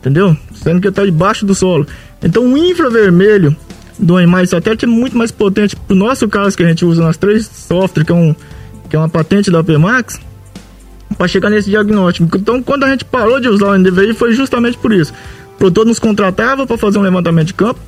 Entendeu? 0.01 0.35
Sendo 0.53 0.81
que 0.81 0.87
está 0.89 1.05
debaixo 1.05 1.45
do 1.45 1.55
solo. 1.55 1.87
Então 2.21 2.43
o 2.45 2.57
infravermelho 2.57 3.55
do 3.97 4.17
animais 4.17 4.49
satélite 4.49 4.83
é 4.83 4.87
muito 4.87 5.17
mais 5.17 5.31
potente 5.31 5.77
pro 5.77 5.95
nosso 5.95 6.27
caso 6.27 6.57
que 6.57 6.63
a 6.63 6.67
gente 6.67 6.83
usa 6.83 7.01
nas 7.01 7.15
três 7.15 7.45
softwares, 7.45 8.05
que 8.05 8.11
é, 8.11 8.15
um, 8.15 8.35
que 8.89 8.95
é 8.97 8.99
uma 8.99 9.07
patente 9.07 9.49
da 9.49 9.63
PMAX, 9.63 10.19
para 11.17 11.27
chegar 11.27 11.49
nesse 11.49 11.69
diagnóstico. 11.69 12.37
Então 12.37 12.61
quando 12.61 12.83
a 12.83 12.89
gente 12.89 13.05
parou 13.05 13.39
de 13.39 13.47
usar 13.47 13.67
o 13.67 13.77
NDVI 13.77 14.13
foi 14.13 14.33
justamente 14.33 14.77
por 14.77 14.91
isso. 14.91 15.13
O 15.55 15.57
produtor 15.57 15.85
nos 15.85 15.99
contratava 15.99 16.67
para 16.67 16.77
fazer 16.77 16.99
um 16.99 17.01
levantamento 17.01 17.47
de 17.47 17.53
campo. 17.53 17.79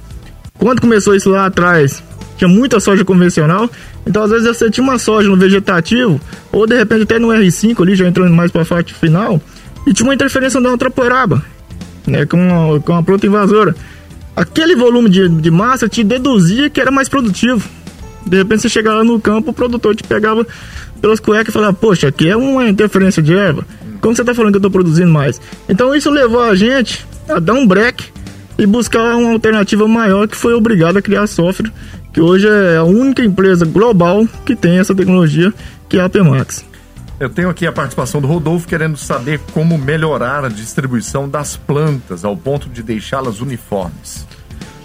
Quando 0.58 0.80
começou 0.80 1.14
isso 1.14 1.30
lá 1.30 1.48
atrás, 1.48 2.02
tinha 2.38 2.48
muita 2.48 2.80
soja 2.80 3.04
convencional. 3.04 3.70
Então, 4.06 4.24
às 4.24 4.32
vezes, 4.32 4.48
você 4.48 4.70
tinha 4.70 4.84
uma 4.84 5.00
soja 5.00 5.28
no 5.30 5.38
vegetativo, 5.38 6.20
ou 6.52 6.68
de 6.68 6.76
repente 6.76 7.04
até 7.04 7.20
no 7.20 7.30
R5 7.30 7.82
ali, 7.82 7.96
já 7.96 8.08
entrando 8.08 8.34
mais 8.34 8.52
para 8.52 8.62
a 8.62 8.66
parte 8.66 8.94
final, 8.94 9.42
e 9.88 9.94
tinha 9.94 10.08
uma 10.08 10.14
interferência 10.14 10.60
da 10.60 10.70
outra 10.70 10.90
poeraba, 10.90 11.44
né, 12.06 12.26
com 12.26 12.38
uma, 12.38 12.80
com 12.80 12.92
uma 12.94 13.04
planta 13.04 13.26
invasora. 13.26 13.76
Aquele 14.36 14.76
volume 14.76 15.10
de, 15.10 15.30
de 15.30 15.52
massa 15.52 15.88
te 15.88 16.04
deduzia 16.04 16.70
que 16.70 16.82
era 16.82 16.92
mais 16.92 17.08
produtivo. 17.08 17.68
De 18.26 18.38
repente, 18.38 18.64
você 18.64 18.70
chegava 18.70 19.04
no 19.04 19.20
campo, 19.20 19.52
o 19.52 19.54
produtor 19.54 19.96
te 19.96 20.04
pegava 20.04 20.46
pelas 21.00 21.20
cuecas 21.20 21.50
e 21.50 21.52
falava: 21.52 21.74
Poxa, 21.74 22.08
aqui 22.08 22.28
é 22.28 22.36
uma 22.36 22.68
interferência 22.68 23.22
de 23.22 23.34
erva. 23.34 23.66
Como 24.02 24.16
você 24.16 24.24
está 24.24 24.34
falando 24.34 24.52
que 24.52 24.58
eu 24.58 24.60
estou 24.60 24.72
produzindo 24.72 25.10
mais? 25.10 25.40
Então, 25.70 25.96
isso 25.96 26.10
levou 26.10 26.42
a 26.42 26.56
gente 26.56 27.06
a 27.30 27.40
dar 27.40 27.54
um 27.54 27.66
break 27.66 28.04
e 28.58 28.66
buscar 28.66 29.16
uma 29.16 29.32
alternativa 29.32 29.88
maior 29.88 30.28
que 30.28 30.36
foi 30.36 30.54
obrigado 30.54 30.98
a 30.98 31.02
criar 31.02 31.28
software 31.28 31.72
que 32.16 32.22
hoje 32.22 32.48
é 32.48 32.78
a 32.78 32.84
única 32.86 33.22
empresa 33.22 33.66
global 33.66 34.26
que 34.46 34.56
tem 34.56 34.80
essa 34.80 34.96
tecnologia, 34.96 35.54
que 35.90 35.98
é 35.98 36.02
a 36.02 36.08
Pemax. 36.08 36.64
Eu 37.20 37.28
tenho 37.28 37.50
aqui 37.50 37.68
a 37.68 37.74
participação 37.74 38.22
do 38.22 38.28
Rodolfo 38.28 38.66
querendo 38.66 38.96
saber 38.96 39.42
como 39.52 39.78
melhorar 39.78 40.46
a 40.46 40.48
distribuição 40.48 41.28
das 41.28 41.58
plantas 41.58 42.24
ao 42.24 42.38
ponto 42.38 42.70
de 42.70 42.82
deixá-las 42.82 43.42
uniformes. 43.42 44.26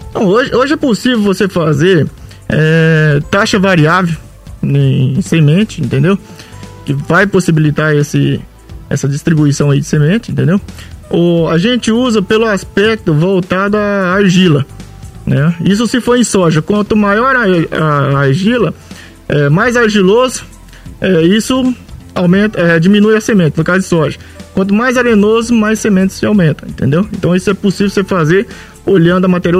Então, 0.09 0.25
hoje, 0.25 0.53
hoje 0.53 0.73
é 0.73 0.75
possível 0.77 1.21
você 1.21 1.47
fazer 1.47 2.05
é, 2.49 3.21
taxa 3.31 3.57
variável 3.57 4.17
em 4.61 5.21
semente, 5.21 5.81
entendeu? 5.81 6.19
Que 6.85 6.91
vai 6.91 7.25
possibilitar 7.25 7.95
esse, 7.95 8.41
essa 8.89 9.07
distribuição 9.07 9.71
aí 9.71 9.79
de 9.79 9.85
semente, 9.85 10.33
entendeu? 10.33 10.59
O, 11.09 11.47
a 11.47 11.57
gente 11.57 11.93
usa 11.93 12.21
pelo 12.21 12.45
aspecto 12.45 13.13
voltado 13.13 13.77
à 13.77 14.15
argila. 14.15 14.65
Né? 15.25 15.55
Isso 15.61 15.87
se 15.87 16.01
for 16.01 16.17
em 16.17 16.23
soja. 16.23 16.61
Quanto 16.61 16.95
maior 16.95 17.35
a, 17.35 17.43
a, 17.43 18.17
a 18.17 18.19
argila, 18.21 18.73
é, 19.27 19.49
mais 19.49 19.75
argiloso, 19.75 20.43
é, 20.99 21.21
isso 21.23 21.73
aumenta, 22.13 22.59
é, 22.59 22.79
diminui 22.79 23.15
a 23.15 23.21
semente, 23.21 23.57
no 23.57 23.63
caso 23.63 23.79
de 23.79 23.85
soja. 23.85 24.17
Quanto 24.53 24.73
mais 24.73 24.97
arenoso, 24.97 25.53
mais 25.53 25.79
sementes 25.79 26.17
se 26.17 26.25
aumenta, 26.25 26.65
entendeu? 26.67 27.07
Então 27.13 27.35
isso 27.35 27.49
é 27.49 27.53
possível 27.53 27.89
você 27.89 28.03
fazer 28.03 28.47
olhando 28.85 29.25
a 29.25 29.27
matéria, 29.27 29.59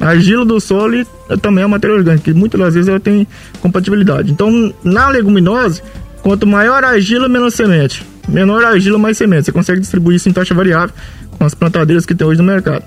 a 0.00 0.08
argila 0.08 0.44
do 0.44 0.60
solo 0.60 0.96
e 0.96 1.06
também 1.40 1.64
a 1.64 1.68
matéria 1.68 1.96
orgânica, 1.96 2.22
que 2.22 2.32
muitas 2.32 2.60
das 2.60 2.74
vezes 2.74 2.88
ela 2.88 3.00
tem 3.00 3.26
compatibilidade. 3.60 4.30
Então, 4.30 4.72
na 4.84 5.08
leguminosa, 5.08 5.82
quanto 6.22 6.46
maior 6.46 6.84
a 6.84 6.90
argila, 6.90 7.28
menos 7.28 7.54
semente. 7.54 8.04
Menor 8.28 8.64
a 8.64 8.70
argila, 8.70 8.98
mais 8.98 9.16
semente. 9.16 9.46
Você 9.46 9.52
consegue 9.52 9.80
distribuir 9.80 10.16
isso 10.16 10.28
em 10.28 10.32
taxa 10.32 10.54
variável 10.54 10.94
com 11.30 11.44
as 11.44 11.54
plantadeiras 11.54 12.04
que 12.04 12.14
tem 12.14 12.26
hoje 12.26 12.38
no 12.38 12.46
mercado. 12.46 12.84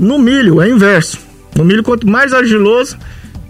No 0.00 0.18
milho 0.18 0.62
é 0.62 0.68
inverso. 0.68 1.18
No 1.54 1.62
milho, 1.62 1.82
quanto 1.82 2.08
mais 2.08 2.32
argiloso, 2.32 2.96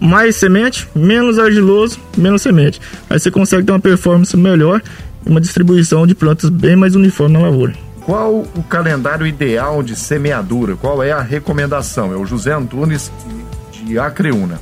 mais 0.00 0.35
semente, 0.35 0.88
menos 0.97 1.38
argiloso, 1.38 2.00
menos 2.19 2.42
semente. 2.42 2.80
Aí 3.09 3.21
você 3.21 3.30
consegue 3.30 3.62
ter 3.62 3.71
uma 3.71 3.78
performance 3.78 4.37
melhor 4.37 4.83
e 5.25 5.30
uma 5.30 5.40
distribuição 5.40 6.04
de 6.09 6.14
plantas 6.14 6.50
bem 6.50 6.75
mais 6.75 6.97
uniforme 6.97 7.35
na 7.35 7.42
lavoura. 7.42 7.73
Qual 8.00 8.40
o 8.57 8.62
calendário 8.64 9.25
ideal 9.25 9.80
de 9.80 9.95
semeadura? 9.95 10.75
Qual 10.75 11.00
é 11.00 11.12
a 11.12 11.23
recomendação? 11.23 12.12
É 12.12 12.16
o 12.16 12.26
José 12.26 12.52
Antunes 12.52 13.12
de 13.71 13.97
Acreúna. 13.97 14.61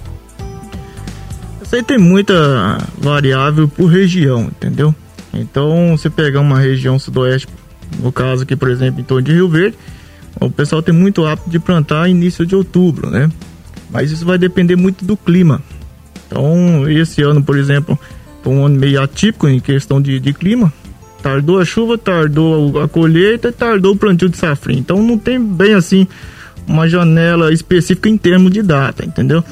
Isso 1.62 1.75
aí 1.75 1.83
tem 1.83 1.97
muita 1.97 2.78
variável 2.99 3.66
por 3.66 3.87
região, 3.87 4.42
entendeu? 4.42 4.95
Então, 5.33 5.97
você 5.97 6.11
pegar 6.11 6.40
uma 6.40 6.59
região 6.59 6.99
sudoeste, 6.99 7.49
no 7.99 8.12
caso 8.12 8.42
aqui, 8.42 8.54
por 8.54 8.68
exemplo, 8.68 9.00
em 9.00 9.04
torno 9.04 9.23
de 9.23 9.33
Rio 9.33 9.49
Verde, 9.49 9.78
o 10.40 10.50
pessoal 10.50 10.83
tem 10.83 10.95
muito 10.95 11.25
hábito 11.25 11.50
de 11.50 11.59
plantar 11.59 12.09
início 12.09 12.47
de 12.47 12.54
outubro, 12.54 13.11
né? 13.11 13.30
Mas 13.90 14.11
isso 14.11 14.25
vai 14.25 14.38
depender 14.38 14.76
muito 14.76 15.04
do 15.04 15.16
clima. 15.16 15.62
Então, 16.26 16.88
esse 16.88 17.23
ano, 17.23 17.42
por 17.42 17.57
exemplo, 17.57 17.99
foi 18.42 18.52
um 18.52 18.66
ano 18.66 18.78
meio 18.78 19.02
atípico 19.02 19.49
em 19.49 19.59
questão 19.59 20.00
de, 20.00 20.21
de 20.21 20.33
clima. 20.33 20.73
Tardou 21.23 21.59
a 21.59 21.64
chuva, 21.64 21.99
tardou 21.99 22.80
a 22.80 22.88
colheita 22.88 23.49
e 23.49 23.52
tardou 23.52 23.95
o 23.95 23.97
plantio 23.97 24.28
de 24.28 24.37
safrinha. 24.37 24.78
Então, 24.78 25.02
não 25.02 25.18
tem 25.18 25.42
bem 25.42 25.75
assim 25.75 26.07
uma 26.66 26.88
janela 26.88 27.52
específica 27.52 28.09
em 28.09 28.16
termos 28.16 28.52
de 28.52 28.62
data, 28.62 29.04
entendeu? 29.04 29.42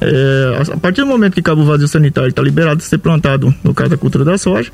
É, 0.00 0.72
a 0.72 0.76
partir 0.76 1.00
do 1.00 1.06
momento 1.06 1.34
que 1.34 1.40
acaba 1.40 1.62
o 1.62 1.64
vazio 1.64 1.88
sanitário 1.88 2.28
está 2.28 2.42
liberado 2.42 2.76
de 2.76 2.84
ser 2.84 2.98
plantado, 2.98 3.54
no 3.64 3.72
caso 3.72 3.90
da 3.90 3.96
cultura 3.96 4.24
da 4.24 4.36
soja, 4.36 4.70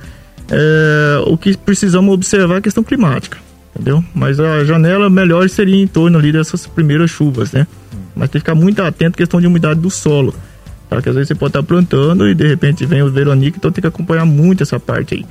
é, 0.50 1.22
o 1.26 1.36
que 1.36 1.56
precisamos 1.56 2.12
observar 2.12 2.56
é 2.56 2.58
a 2.58 2.62
questão 2.62 2.82
climática 2.82 3.38
entendeu? 3.74 4.04
Mas 4.14 4.38
a 4.38 4.64
janela 4.64 5.10
melhor 5.10 5.48
seria 5.48 5.82
em 5.82 5.86
torno 5.86 6.18
ali 6.18 6.32
dessas 6.32 6.66
primeiras 6.66 7.10
chuvas, 7.10 7.52
né? 7.52 7.66
Mas 8.14 8.30
tem 8.30 8.40
que 8.40 8.46
ficar 8.46 8.54
muito 8.54 8.82
atento 8.82 9.14
à 9.14 9.18
questão 9.18 9.40
de 9.40 9.46
umidade 9.46 9.80
do 9.80 9.90
solo. 9.90 10.34
Tá? 10.88 10.98
Às 10.98 11.04
vezes 11.04 11.28
você 11.28 11.34
pode 11.34 11.50
estar 11.50 11.62
plantando 11.62 12.28
e 12.28 12.34
de 12.34 12.46
repente 12.46 12.84
vem 12.84 13.02
o 13.02 13.10
veranico, 13.10 13.56
então 13.56 13.72
tem 13.72 13.80
que 13.80 13.88
acompanhar 13.88 14.26
muito 14.26 14.62
essa 14.62 14.78
parte 14.78 15.14
aí. 15.14 15.26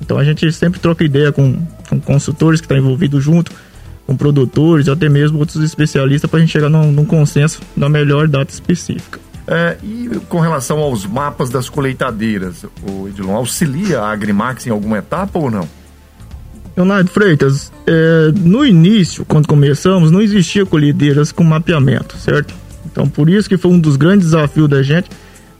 Então 0.00 0.18
a 0.18 0.24
gente 0.24 0.50
sempre 0.52 0.80
troca 0.80 1.04
ideia 1.04 1.30
com, 1.30 1.56
com 1.88 2.00
consultores 2.00 2.60
que 2.60 2.64
estão 2.64 2.76
tá 2.76 2.82
envolvidos 2.82 3.22
junto, 3.22 3.52
com 4.06 4.16
produtores, 4.16 4.88
até 4.88 5.08
mesmo 5.08 5.38
outros 5.38 5.62
especialistas, 5.62 6.28
para 6.28 6.38
a 6.38 6.40
gente 6.40 6.50
chegar 6.50 6.68
num, 6.68 6.90
num, 6.90 7.04
consenso 7.04 7.60
na 7.76 7.88
melhor 7.88 8.26
data 8.26 8.52
específica. 8.52 9.20
É, 9.46 9.76
e 9.82 10.10
com 10.28 10.40
relação 10.40 10.78
aos 10.78 11.06
mapas 11.06 11.50
das 11.50 11.68
colheitadeiras, 11.68 12.64
o 12.82 13.08
Edilon, 13.08 13.34
auxilia 13.36 14.00
a 14.00 14.10
Agrimax 14.10 14.66
em 14.66 14.70
alguma 14.70 14.98
etapa 14.98 15.38
ou 15.38 15.50
não? 15.50 15.68
Leonardo 16.76 17.10
Freitas, 17.10 17.72
é, 17.86 18.32
no 18.36 18.64
início, 18.64 19.24
quando 19.24 19.46
começamos, 19.46 20.10
não 20.10 20.22
existia 20.22 20.64
colhedeiras 20.64 21.32
com 21.32 21.42
mapeamento, 21.42 22.16
certo? 22.16 22.54
Então, 22.90 23.08
por 23.08 23.28
isso 23.28 23.48
que 23.48 23.56
foi 23.56 23.70
um 23.70 23.78
dos 23.78 23.96
grandes 23.96 24.26
desafios 24.26 24.68
da 24.68 24.82
gente. 24.82 25.08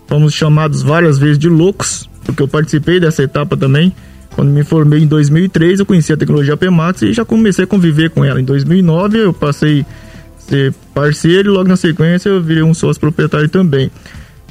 Fomos 0.06 0.32
chamados 0.32 0.82
várias 0.82 1.18
vezes 1.18 1.38
de 1.38 1.48
loucos, 1.48 2.08
porque 2.24 2.42
eu 2.42 2.48
participei 2.48 2.98
dessa 2.98 3.22
etapa 3.22 3.56
também. 3.56 3.94
Quando 4.34 4.50
me 4.50 4.64
formei 4.64 5.02
em 5.02 5.06
2003, 5.06 5.80
eu 5.80 5.86
conheci 5.86 6.12
a 6.12 6.16
tecnologia 6.16 6.56
PMAX 6.56 7.02
e 7.02 7.12
já 7.12 7.24
comecei 7.24 7.64
a 7.64 7.66
conviver 7.66 8.10
com 8.10 8.24
ela. 8.24 8.40
Em 8.40 8.44
2009, 8.44 9.18
eu 9.18 9.32
passei 9.32 9.82
a 9.82 10.40
ser 10.40 10.74
parceiro 10.94 11.50
e 11.50 11.52
logo 11.52 11.68
na 11.68 11.76
sequência 11.76 12.28
eu 12.28 12.40
virei 12.40 12.62
um 12.62 12.74
sócio 12.74 13.00
proprietário 13.00 13.48
também. 13.48 13.90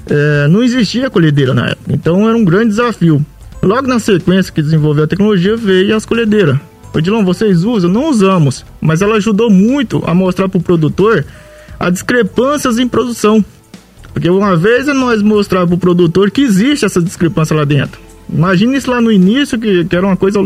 É, 0.10 0.48
não 0.48 0.64
existia 0.64 1.10
colhedeira 1.10 1.54
na 1.54 1.68
época, 1.68 1.94
então 1.94 2.28
era 2.28 2.38
um 2.38 2.44
grande 2.44 2.70
desafio. 2.70 3.26
Logo 3.62 3.88
na 3.88 4.00
sequência 4.00 4.54
que 4.54 4.62
desenvolveu 4.62 5.04
a 5.04 5.08
tecnologia 5.08 5.56
veio 5.58 5.96
as 5.96 6.06
colhedeiras. 6.06 6.58
Odilon, 6.94 7.24
vocês 7.24 7.64
usam? 7.64 7.92
Não 7.92 8.10
usamos, 8.10 8.66
mas 8.82 9.02
ela 9.02 9.16
ajudou 9.18 9.50
muito 9.50 10.02
a 10.06 10.14
mostrar 10.14 10.48
para 10.48 10.58
o 10.58 10.64
produtor 10.64 11.26
as 11.80 11.94
discrepâncias 11.94 12.80
em 12.80 12.88
produção. 12.88 13.44
Porque 14.14 14.30
uma 14.30 14.56
vez 14.56 14.88
nós 14.88 15.22
mostrar 15.22 15.68
para 15.68 15.76
o 15.76 15.78
produtor 15.78 16.32
que 16.32 16.42
existe 16.42 16.86
essa 16.86 17.02
discrepância 17.02 17.56
lá 17.56 17.64
dentro. 17.64 18.00
Imagina 18.32 18.78
isso 18.78 18.90
lá 18.90 19.02
no 19.02 19.12
início, 19.12 19.60
que, 19.60 19.86
que 19.86 19.96
era 19.96 20.06
uma 20.06 20.18
coisa 20.18 20.40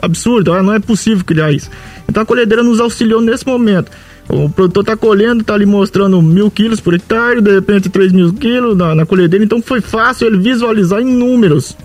absurda, 0.00 0.62
não 0.62 0.72
é 0.72 0.78
possível 0.78 1.24
criar 1.24 1.52
isso. 1.52 1.70
Então 2.08 2.22
a 2.22 2.26
colhedeira 2.26 2.62
nos 2.62 2.80
auxiliou 2.80 3.20
nesse 3.20 3.46
momento. 3.46 3.90
O 4.28 4.48
produtor 4.48 4.82
está 4.82 4.96
colhendo, 4.96 5.42
está 5.42 5.54
ali 5.54 5.66
mostrando 5.66 6.20
mil 6.20 6.50
quilos 6.50 6.80
por 6.80 6.94
hectare, 6.94 7.40
de 7.40 7.52
repente 7.52 7.88
três 7.88 8.12
mil 8.12 8.32
quilos 8.32 8.76
na, 8.76 8.94
na 8.94 9.06
colhedeira, 9.06 9.44
então 9.44 9.62
foi 9.62 9.80
fácil 9.80 10.26
ele 10.26 10.38
visualizar 10.38 11.00
em 11.00 11.04
números 11.04 11.76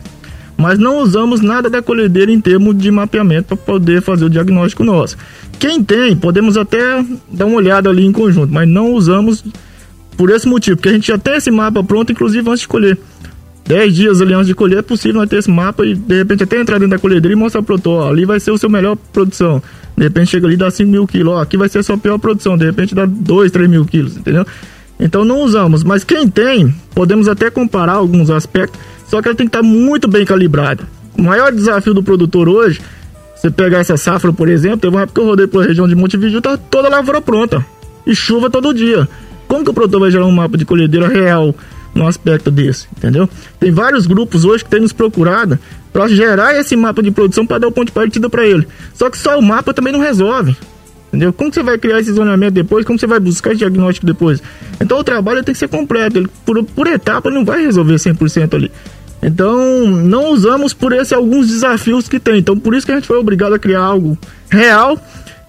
mas 0.62 0.78
não 0.78 1.00
usamos 1.00 1.42
nada 1.42 1.70
da 1.70 1.82
colhedeira 1.82 2.32
em 2.32 2.40
termos 2.40 2.78
de 2.78 2.92
mapeamento 2.92 3.48
para 3.48 3.58
poder 3.58 4.02
fazer 4.02 4.26
o 4.26 4.30
diagnóstico 4.30 4.84
nosso. 4.84 5.18
Quem 5.60 5.84
tem, 5.84 6.16
podemos 6.16 6.56
até 6.56 7.04
dar 7.32 7.48
uma 7.48 7.58
olhada 7.58 7.90
ali 7.90 8.06
em 8.06 8.12
conjunto, 8.12 8.54
mas 8.54 8.68
não 8.70 8.94
usamos 8.94 9.44
por 10.16 10.30
esse 10.30 10.48
motivo, 10.48 10.78
porque 10.78 10.90
a 10.90 10.94
gente 10.94 11.08
já 11.08 11.18
tem 11.18 11.36
esse 11.36 11.50
mapa 11.50 11.84
pronto, 11.84 12.12
inclusive 12.12 12.48
antes 12.48 12.62
de 12.62 12.68
colher. 12.68 12.98
10 13.66 13.96
dias 13.96 14.22
ali 14.22 14.34
antes 14.34 14.48
de 14.48 14.56
colher 14.56 14.80
é 14.80 14.82
possível 14.82 15.26
ter 15.26 15.38
esse 15.38 15.50
mapa 15.50 15.86
e 15.86 15.96
de 15.96 16.16
repente 16.16 16.44
até 16.44 16.60
entrar 16.60 16.78
dentro 16.78 16.92
da 16.92 17.00
colhedeira 17.00 17.34
e 17.34 17.36
mostrar 17.36 17.62
pro 17.62 17.80
ó, 17.86 18.10
ali 18.10 18.26
vai 18.26 18.40
ser 18.40 18.52
o 18.52 18.58
seu 18.58 18.70
melhor 18.70 18.96
produção. 19.14 19.62
De 19.96 20.04
repente 20.04 20.30
chega 20.32 20.46
ali 20.46 20.56
e 20.56 20.58
dá 20.58 20.70
5 20.70 20.90
mil 20.90 21.08
quilos, 21.08 21.40
aqui 21.40 21.58
vai 21.58 21.70
ser 21.70 21.80
a 21.80 21.84
sua 21.84 21.98
pior 21.98 22.18
produção, 22.18 22.58
de 22.58 22.66
repente 22.66 22.94
dá 22.94 23.06
2, 23.06 23.52
3 23.52 23.70
mil 23.70 23.86
quilos, 23.86 24.18
entendeu? 24.18 24.46
Então 25.00 25.26
não 25.26 25.42
usamos, 25.42 25.84
mas 25.84 26.04
quem 26.04 26.28
tem, 26.28 26.74
podemos 26.94 27.28
até 27.28 27.50
comparar 27.50 27.94
alguns 27.94 28.30
aspectos 28.30 28.80
só 29.12 29.22
que 29.22 29.28
ela 29.28 29.36
tem 29.36 29.46
que 29.46 29.50
estar 29.50 29.62
muito 29.62 30.08
bem 30.08 30.24
calibrada. 30.24 30.86
O 31.18 31.22
maior 31.22 31.52
desafio 31.52 31.94
do 31.94 32.02
produtor 32.02 32.48
hoje, 32.48 32.80
você 33.36 33.52
pegar 33.52 33.80
essa 33.80 33.98
safra, 33.98 34.32
por 34.32 34.48
exemplo, 34.48 34.78
teve 34.78 34.96
uma 34.96 35.02
época 35.02 35.20
que 35.20 35.22
eu 35.22 35.30
rodei 35.30 35.48
pela 35.48 35.66
região 35.66 35.86
de 35.86 35.94
Montevideo, 35.96 36.40
tá 36.40 36.56
toda 36.56 36.88
a 36.88 36.92
lavoura 36.92 37.22
pronta. 37.22 37.66
E 38.08 38.16
chuva 38.16 38.50
todo 38.50 38.74
dia. 38.74 39.10
Como 39.50 39.66
que 39.66 39.70
o 39.70 39.74
produtor 39.74 40.00
vai 40.00 40.12
gerar 40.12 40.26
um 40.26 40.32
mapa 40.32 40.58
de 40.58 40.64
colhedeira 40.64 41.10
real 41.10 41.54
num 41.94 42.08
aspecto 42.08 42.50
desse, 42.50 42.88
entendeu? 42.96 43.30
Tem 43.60 43.70
vários 43.70 44.08
grupos 44.08 44.46
hoje 44.46 44.64
que 44.64 44.70
têm 44.70 44.80
nos 44.80 44.94
procurado 44.94 45.60
para 45.92 46.08
gerar 46.08 46.58
esse 46.58 46.78
mapa 46.78 47.04
de 47.04 47.12
produção 47.12 47.46
para 47.46 47.58
dar 47.58 47.68
o 47.68 47.72
ponto 47.72 47.88
de 47.88 47.92
partida 47.92 48.30
para 48.30 48.48
ele. 48.48 48.66
Só 48.94 49.10
que 49.10 49.18
só 49.18 49.38
o 49.38 49.42
mapa 49.42 49.74
também 49.74 49.92
não 49.92 50.00
resolve. 50.00 50.56
Entendeu? 51.10 51.34
Como 51.34 51.54
você 51.54 51.62
vai 51.62 51.78
criar 51.78 52.00
esse 52.00 52.14
zoneamento 52.14 52.54
depois? 52.54 52.86
Como 52.86 52.98
você 52.98 53.06
vai 53.06 53.20
buscar 53.20 53.54
diagnóstico 53.54 54.06
depois? 54.06 54.42
Então 54.80 54.98
o 54.98 55.04
trabalho 55.04 55.44
tem 55.44 55.52
que 55.52 55.60
ser 55.60 55.68
completo. 55.68 56.18
Ele, 56.18 56.30
por, 56.46 56.64
por 56.64 56.88
etapa 56.88 57.30
não 57.30 57.44
vai 57.44 57.62
resolver 57.66 57.96
100% 57.96 58.54
ali. 58.54 58.72
Então 59.22 59.86
não 59.88 60.32
usamos 60.32 60.74
por 60.74 60.94
esse 60.94 61.14
alguns 61.14 61.48
desafios 61.48 62.08
que 62.08 62.20
tem. 62.20 62.40
Então 62.40 62.58
por 62.58 62.74
isso 62.74 62.86
que 62.86 62.92
a 62.92 62.96
gente 62.96 63.08
foi 63.08 63.18
obrigado 63.18 63.54
a 63.54 63.60
criar 63.60 63.82
algo 63.82 64.18
real. 64.50 64.98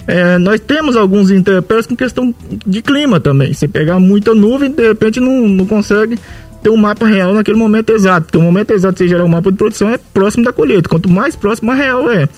É, 0.06 0.36
nós 0.38 0.60
temos 0.60 0.96
alguns 0.96 1.30
interpéries 1.30 1.86
com 1.86 1.96
questão 1.96 2.34
de 2.66 2.82
clima 2.82 3.20
também. 3.20 3.52
Você 3.52 3.68
pegar 3.68 4.00
muita 4.00 4.34
nuvem, 4.34 4.70
de 4.70 4.86
repente 4.86 5.20
não, 5.20 5.48
não 5.48 5.66
consegue 5.66 6.18
ter 6.62 6.70
um 6.70 6.76
mapa 6.76 7.06
real 7.06 7.32
naquele 7.34 7.56
momento 7.56 7.90
exato. 7.90 8.26
Porque 8.26 8.38
o 8.38 8.42
momento 8.42 8.72
exato 8.72 8.94
de 8.94 8.98
você 8.98 9.08
gerar 9.08 9.24
um 9.24 9.28
mapa 9.28 9.50
de 9.50 9.56
produção 9.56 9.88
é 9.88 9.98
próximo 9.98 10.44
da 10.44 10.52
colheita. 10.52 10.88
Quanto 10.88 11.08
mais 11.08 11.36
próximo, 11.36 11.68
mais 11.68 11.80
real 11.80 12.10
é. 12.10 12.28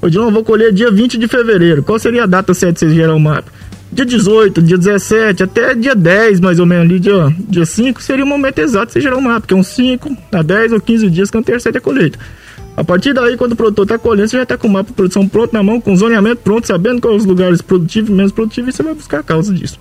Hoje 0.00 0.16
eu 0.16 0.30
vou 0.30 0.44
colher 0.44 0.72
dia 0.72 0.90
20 0.90 1.18
de 1.18 1.26
fevereiro. 1.26 1.82
Qual 1.82 1.98
seria 1.98 2.22
a 2.22 2.26
data 2.26 2.54
certa 2.54 2.86
de 2.86 2.92
você 2.92 2.96
gerar 2.96 3.14
o 3.14 3.20
mapa? 3.20 3.50
Dia 3.90 4.04
18, 4.04 4.62
dia 4.62 4.76
17, 4.76 5.42
até 5.42 5.74
dia 5.74 5.94
10, 5.94 6.40
mais 6.40 6.60
ou 6.60 6.66
menos 6.66 6.84
ali, 6.84 7.00
dia, 7.00 7.34
dia 7.38 7.64
5, 7.64 8.02
seria 8.02 8.24
o 8.24 8.28
momento 8.28 8.58
exato 8.58 8.88
de 8.88 8.92
você 8.92 9.00
gerar 9.00 9.16
o 9.16 9.22
mapa, 9.22 9.46
que 9.46 9.54
é 9.54 9.56
uns 9.56 9.68
5 9.68 10.14
a 10.30 10.42
10 10.42 10.72
ou 10.72 10.80
15 10.80 11.10
dias 11.10 11.30
que 11.30 11.38
antecede 11.38 11.78
a 11.78 11.80
colheita. 11.80 12.18
A 12.76 12.84
partir 12.84 13.12
daí, 13.12 13.36
quando 13.36 13.52
o 13.52 13.56
produtor 13.56 13.84
está 13.84 13.98
colhendo, 13.98 14.28
você 14.28 14.36
já 14.36 14.42
está 14.42 14.58
com 14.58 14.68
o 14.68 14.70
mapa 14.70 14.90
de 14.90 14.94
produção 14.94 15.26
pronto 15.26 15.52
na 15.52 15.62
mão, 15.62 15.80
com 15.80 15.96
zoneamento 15.96 16.42
pronto, 16.42 16.66
sabendo 16.66 17.00
quais 17.00 17.16
os 17.16 17.24
lugares 17.24 17.62
produtivos 17.62 18.10
e 18.10 18.12
menos 18.12 18.30
produtivos, 18.30 18.72
e 18.72 18.76
você 18.76 18.82
vai 18.82 18.94
buscar 18.94 19.20
a 19.20 19.22
causa 19.22 19.52
disso. 19.52 19.80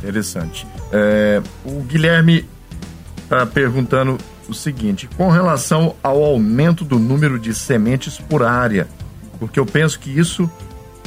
Interessante. 0.00 0.66
É, 0.92 1.42
o 1.64 1.80
Guilherme 1.82 2.44
está 3.24 3.44
perguntando 3.44 4.18
o 4.48 4.54
seguinte: 4.54 5.08
com 5.16 5.30
relação 5.30 5.96
ao 6.02 6.22
aumento 6.22 6.84
do 6.84 6.98
número 6.98 7.38
de 7.38 7.52
sementes 7.52 8.18
por 8.18 8.42
área, 8.42 8.86
porque 9.40 9.58
eu 9.58 9.66
penso 9.66 9.98
que 9.98 10.10
isso 10.10 10.48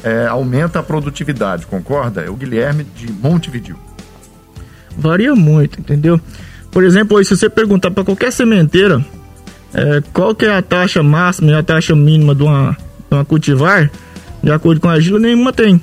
é, 0.04 0.28
aumenta 0.28 0.80
a 0.80 0.84
produtividade, 0.84 1.66
concorda? 1.66 2.22
É 2.22 2.30
o 2.30 2.36
Guilherme 2.36 2.84
de 2.84 3.12
Montevideo. 3.12 3.78
Varia 4.98 5.36
muito, 5.36 5.80
entendeu? 5.80 6.20
Por 6.72 6.84
exemplo, 6.84 7.24
se 7.24 7.36
você 7.36 7.50
perguntar 7.50 7.92
para 7.92 8.04
qualquer 8.04 8.32
sementeira 8.32 9.04
é, 9.74 10.02
qual 10.14 10.36
que 10.36 10.46
é 10.46 10.56
a 10.56 10.62
taxa 10.62 11.02
máxima 11.02 11.52
e 11.52 11.54
a 11.54 11.64
taxa 11.64 11.96
mínima 11.96 12.36
de 12.36 12.44
uma, 12.44 12.72
de 13.10 13.16
uma 13.16 13.26
cultivar, 13.26 13.90
de 14.44 14.52
acordo 14.52 14.82
com 14.82 14.90
a 14.90 15.00
gila, 15.00 15.20
nenhuma 15.20 15.54
tem, 15.54 15.82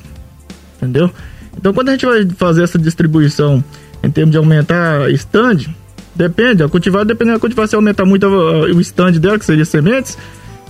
entendeu? 0.77 1.11
Então, 1.57 1.73
quando 1.73 1.89
a 1.89 1.93
gente 1.93 2.07
vai 2.07 2.27
fazer 2.37 2.63
essa 2.63 2.79
distribuição 2.79 3.63
em 4.03 4.11
termos 4.11 4.33
de 4.33 4.39
aumentar 4.39 5.11
stand, 5.11 5.67
depende, 6.15 6.63
a 6.63 6.69
cultivar, 6.69 7.05
dependendo 7.05 7.37
da 7.37 7.41
cultivar, 7.41 7.67
se 7.67 7.75
aumentar 7.75 8.05
muito 8.05 8.27
o 8.27 8.81
stand 8.81 9.13
dela, 9.13 9.39
que 9.39 9.45
seria 9.45 9.65
sementes, 9.65 10.17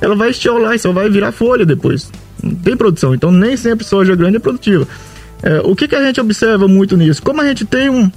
ela 0.00 0.14
vai 0.14 0.30
estiolar 0.30 0.74
e 0.74 0.78
só 0.78 0.92
vai 0.92 1.10
virar 1.10 1.32
folha 1.32 1.66
depois. 1.66 2.10
Não 2.42 2.54
tem 2.54 2.76
produção. 2.76 3.14
Então 3.14 3.30
nem 3.30 3.56
sempre 3.56 3.84
soja 3.84 4.14
grande 4.14 4.36
é 4.36 4.40
produtiva. 4.40 4.86
É, 5.42 5.60
o 5.64 5.74
que, 5.74 5.86
que 5.86 5.94
a 5.94 6.04
gente 6.04 6.20
observa 6.20 6.66
muito 6.66 6.96
nisso? 6.96 7.22
Como 7.22 7.40
a 7.40 7.44
gente 7.44 7.64
tem 7.64 7.88
um, 7.88 8.10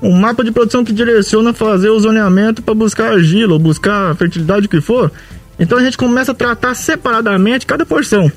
um 0.00 0.12
mapa 0.12 0.42
de 0.42 0.50
produção 0.50 0.84
que 0.84 0.92
direciona 0.92 1.52
fazer 1.52 1.90
o 1.90 2.00
zoneamento 2.00 2.62
para 2.62 2.74
buscar 2.74 3.12
argila 3.12 3.54
ou 3.54 3.58
buscar 3.58 4.14
fertilidade, 4.16 4.66
o 4.66 4.68
que 4.68 4.80
for, 4.80 5.10
então 5.58 5.78
a 5.78 5.82
gente 5.82 5.96
começa 5.96 6.32
a 6.32 6.34
tratar 6.34 6.74
separadamente 6.74 7.66
cada 7.66 7.84
porção. 7.84 8.30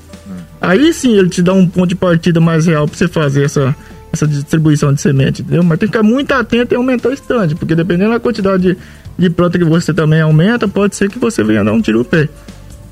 Aí 0.59 0.93
sim 0.93 1.17
ele 1.17 1.29
te 1.29 1.41
dá 1.41 1.53
um 1.53 1.67
ponto 1.67 1.87
de 1.87 1.95
partida 1.95 2.39
mais 2.39 2.65
real 2.65 2.87
para 2.87 2.97
você 2.97 3.07
fazer 3.07 3.43
essa, 3.43 3.75
essa 4.11 4.27
distribuição 4.27 4.93
de 4.93 5.01
semente, 5.01 5.41
entendeu? 5.41 5.63
Mas 5.63 5.79
tem 5.79 5.87
que 5.87 5.97
ficar 5.97 6.03
muito 6.03 6.31
atento 6.31 6.73
e 6.73 6.77
aumentar 6.77 7.09
o 7.09 7.13
estande, 7.13 7.55
porque 7.55 7.75
dependendo 7.75 8.11
da 8.11 8.19
quantidade 8.19 8.63
de, 8.63 8.77
de 9.17 9.29
planta 9.29 9.57
que 9.57 9.63
você 9.63 9.93
também 9.93 10.21
aumenta, 10.21 10.67
pode 10.67 10.95
ser 10.95 11.09
que 11.09 11.19
você 11.19 11.43
venha 11.43 11.63
dar 11.63 11.73
um 11.73 11.81
tiro 11.81 11.99
no 11.99 12.05
pé. 12.05 12.27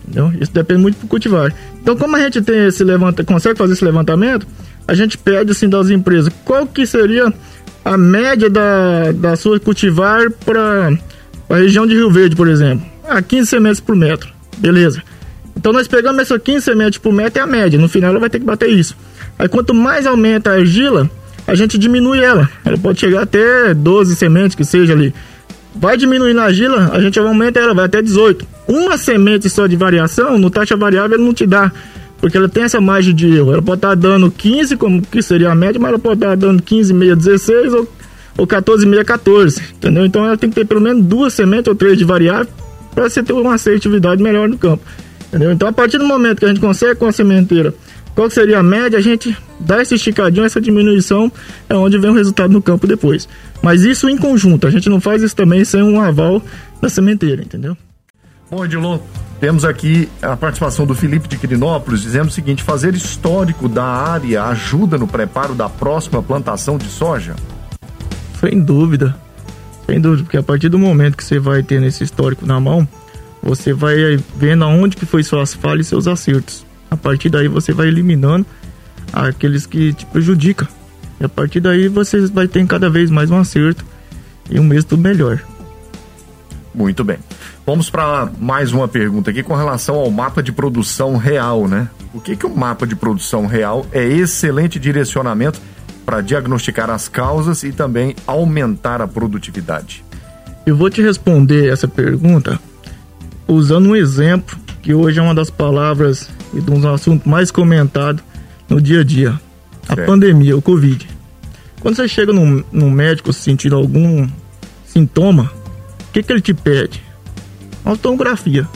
Entendeu? 0.07 0.33
Isso 0.39 0.51
depende 0.51 0.81
muito 0.81 0.99
do 0.99 1.07
cultivar. 1.07 1.53
Então, 1.81 1.95
como 1.95 2.15
a 2.15 2.19
gente 2.19 2.41
tem 2.41 2.67
esse 2.67 2.83
levanta, 2.83 3.23
consegue 3.23 3.57
fazer 3.57 3.73
esse 3.73 3.85
levantamento, 3.85 4.45
a 4.87 4.93
gente 4.93 5.17
pede 5.17 5.51
assim 5.51 5.69
das 5.69 5.89
empresas 5.89 6.31
qual 6.43 6.67
que 6.67 6.85
seria 6.85 7.33
a 7.83 7.97
média 7.97 8.49
da, 8.49 9.11
da 9.11 9.35
sua 9.35 9.59
cultivar 9.59 10.29
para 10.45 10.91
a 11.49 11.55
região 11.55 11.85
de 11.85 11.93
Rio 11.93 12.11
Verde, 12.11 12.35
por 12.35 12.47
exemplo. 12.47 12.85
Ah, 13.07 13.21
15 13.21 13.49
sementes 13.49 13.79
por 13.79 13.95
metro. 13.95 14.31
Beleza. 14.57 15.03
Então 15.55 15.71
nós 15.71 15.87
pegamos 15.87 16.21
essa 16.21 16.39
15 16.39 16.61
sementes 16.61 16.99
por 16.99 17.13
metro 17.13 17.39
é 17.39 17.43
a 17.43 17.47
média. 17.47 17.79
No 17.79 17.87
final 17.87 18.11
ela 18.11 18.19
vai 18.19 18.29
ter 18.29 18.39
que 18.39 18.45
bater 18.45 18.69
isso. 18.69 18.95
Aí 19.37 19.47
quanto 19.47 19.73
mais 19.73 20.05
aumenta 20.05 20.51
a 20.51 20.53
argila, 20.55 21.09
a 21.45 21.55
gente 21.55 21.77
diminui 21.77 22.23
ela. 22.23 22.49
Ela 22.63 22.77
pode 22.77 22.99
chegar 22.99 23.21
até 23.21 23.73
12 23.73 24.15
sementes 24.15 24.55
que 24.55 24.63
seja 24.63 24.93
ali. 24.93 25.13
Vai 25.75 25.97
diminuindo 25.97 26.39
a 26.39 26.45
argila, 26.45 26.91
a 26.93 26.99
gente 26.99 27.19
aumenta 27.19 27.59
ela, 27.59 27.73
vai 27.73 27.85
até 27.85 28.01
18. 28.01 28.45
Uma 28.67 28.97
semente 28.97 29.49
só 29.49 29.67
de 29.67 29.75
variação, 29.75 30.37
no 30.37 30.49
taxa 30.49 30.75
variável, 30.77 31.17
ele 31.17 31.25
não 31.25 31.33
te 31.33 31.45
dá. 31.45 31.71
Porque 32.19 32.37
ela 32.37 32.47
tem 32.47 32.63
essa 32.63 32.79
margem 32.79 33.13
de 33.13 33.27
erro. 33.35 33.51
Ela 33.51 33.61
pode 33.61 33.79
estar 33.79 33.95
dando 33.95 34.31
15, 34.31 34.77
como 34.77 35.01
que 35.01 35.21
seria 35.21 35.51
a 35.51 35.55
média, 35.55 35.79
mas 35.79 35.89
ela 35.89 35.99
pode 35.99 36.15
estar 36.15 36.35
dando 36.37 36.63
15,6, 36.63 37.15
16 37.15 37.73
ou, 37.73 37.89
ou 38.37 38.47
14,6, 38.47 39.03
14. 39.03 39.61
Entendeu? 39.73 40.05
Então 40.05 40.25
ela 40.25 40.37
tem 40.37 40.49
que 40.49 40.55
ter 40.55 40.65
pelo 40.65 40.79
menos 40.79 41.03
duas 41.03 41.33
sementes 41.33 41.67
ou 41.67 41.75
três 41.75 41.97
de 41.97 42.05
variável 42.05 42.47
para 42.95 43.09
você 43.09 43.21
ter 43.21 43.33
uma 43.33 43.55
assertividade 43.55 44.23
melhor 44.23 44.47
no 44.47 44.57
campo. 44.57 44.83
Entendeu? 45.27 45.51
Então 45.51 45.67
a 45.67 45.73
partir 45.73 45.97
do 45.97 46.05
momento 46.05 46.39
que 46.39 46.45
a 46.45 46.47
gente 46.47 46.61
consegue 46.61 46.95
com 46.95 47.07
a 47.07 47.11
sementeira 47.11 47.73
qual 48.15 48.29
seria 48.29 48.59
a 48.59 48.63
média, 48.63 48.99
a 48.99 49.01
gente 49.01 49.35
dá 49.59 49.81
esse 49.81 49.95
esticadinho, 49.95 50.45
essa 50.45 50.61
diminuição, 50.61 51.31
é 51.67 51.75
onde 51.75 51.97
vem 51.97 52.11
o 52.11 52.13
resultado 52.13 52.51
no 52.51 52.61
campo 52.61 52.85
depois. 52.85 53.27
Mas 53.61 53.83
isso 53.83 54.09
em 54.09 54.17
conjunto, 54.17 54.67
a 54.67 54.71
gente 54.71 54.89
não 54.89 55.01
faz 55.01 55.23
isso 55.23 55.35
também 55.35 55.65
sem 55.65 55.81
um 55.81 55.99
aval 55.99 56.41
da 56.81 56.89
sementeira, 56.89 57.41
entendeu? 57.41 57.75
Bom, 58.51 58.63
Edilon, 58.63 58.99
temos 59.39 59.65
aqui 59.65 60.07
a 60.21 60.37
participação 60.37 60.85
do 60.85 60.93
Felipe 60.93 61.27
de 61.27 61.37
Quirinópolis 61.37 62.01
dizendo 62.01 62.27
o 62.27 62.31
seguinte: 62.31 62.61
fazer 62.61 62.93
histórico 62.93 63.67
da 63.67 63.83
área 63.83 64.43
ajuda 64.43 64.97
no 64.97 65.07
preparo 65.07 65.55
da 65.55 65.67
próxima 65.67 66.21
plantação 66.21 66.77
de 66.77 66.85
soja? 66.85 67.35
Sem 68.39 68.59
dúvida, 68.59 69.15
sem 69.87 69.99
dúvida, 69.99 70.23
porque 70.23 70.37
a 70.37 70.43
partir 70.43 70.69
do 70.69 70.77
momento 70.77 71.17
que 71.17 71.23
você 71.23 71.39
vai 71.39 71.63
tendo 71.63 71.85
esse 71.85 72.03
histórico 72.03 72.45
na 72.45 72.59
mão, 72.59 72.87
você 73.41 73.73
vai 73.73 74.17
vendo 74.37 74.63
aonde 74.63 74.95
que 74.95 75.05
foi 75.05 75.23
suas 75.23 75.53
falhas 75.53 75.87
e 75.87 75.89
seus 75.89 76.07
acertos. 76.07 76.65
A 76.93 76.97
partir 76.97 77.27
daí 77.27 77.47
você 77.47 77.73
vai 77.73 77.87
eliminando 77.87 78.45
aqueles 79.11 79.65
que 79.65 79.93
te 79.93 80.05
prejudicam. 80.05 80.67
E 81.19 81.25
a 81.25 81.29
partir 81.29 81.59
daí 81.59 81.87
você 81.87 82.27
vai 82.27 82.47
ter 82.47 82.63
cada 82.67 82.87
vez 82.87 83.09
mais 83.09 83.31
um 83.31 83.37
acerto 83.39 83.83
e 84.47 84.59
um 84.59 84.63
mês 84.63 84.85
melhor. 84.91 85.41
Muito 86.73 87.03
bem. 87.03 87.17
Vamos 87.65 87.89
para 87.89 88.29
mais 88.39 88.71
uma 88.73 88.87
pergunta 88.87 89.31
aqui 89.31 89.41
com 89.41 89.55
relação 89.55 89.95
ao 89.95 90.11
mapa 90.11 90.43
de 90.43 90.51
produção 90.51 91.17
real, 91.17 91.67
né? 91.67 91.89
O 92.13 92.21
que 92.21 92.35
que 92.35 92.45
o 92.45 92.55
mapa 92.55 92.85
de 92.85 92.95
produção 92.95 93.47
real 93.47 93.87
é 93.91 94.05
excelente 94.05 94.79
direcionamento 94.79 95.59
para 96.05 96.21
diagnosticar 96.21 96.91
as 96.91 97.07
causas 97.07 97.63
e 97.63 97.71
também 97.71 98.15
aumentar 98.27 99.01
a 99.01 99.07
produtividade? 99.07 100.05
Eu 100.63 100.77
vou 100.77 100.91
te 100.91 101.01
responder 101.01 101.73
essa 101.73 101.87
pergunta 101.87 102.59
usando 103.47 103.89
um 103.89 103.95
exemplo 103.95 104.55
que 104.83 104.93
hoje 104.93 105.17
é 105.17 105.23
uma 105.23 105.33
das 105.33 105.49
palavras 105.49 106.29
e 106.53 106.61
de 106.61 106.71
um 106.71 106.93
assunto 106.93 107.27
mais 107.27 107.51
comentado 107.51 108.21
no 108.69 108.81
dia 108.81 109.01
a 109.01 109.03
dia. 109.03 109.39
A 109.87 109.95
certo. 109.95 110.07
pandemia, 110.07 110.55
o 110.55 110.61
Covid. 110.61 111.07
Quando 111.79 111.95
você 111.95 112.07
chega 112.07 112.31
num, 112.31 112.63
num 112.71 112.89
médico 112.89 113.33
sentindo 113.33 113.75
algum 113.75 114.27
sintoma, 114.85 115.51
o 116.09 116.13
que, 116.13 116.23
que 116.23 116.31
ele 116.31 116.41
te 116.41 116.53
pede? 116.53 117.03
Uma 117.83 117.97
tomografia. 117.97 118.67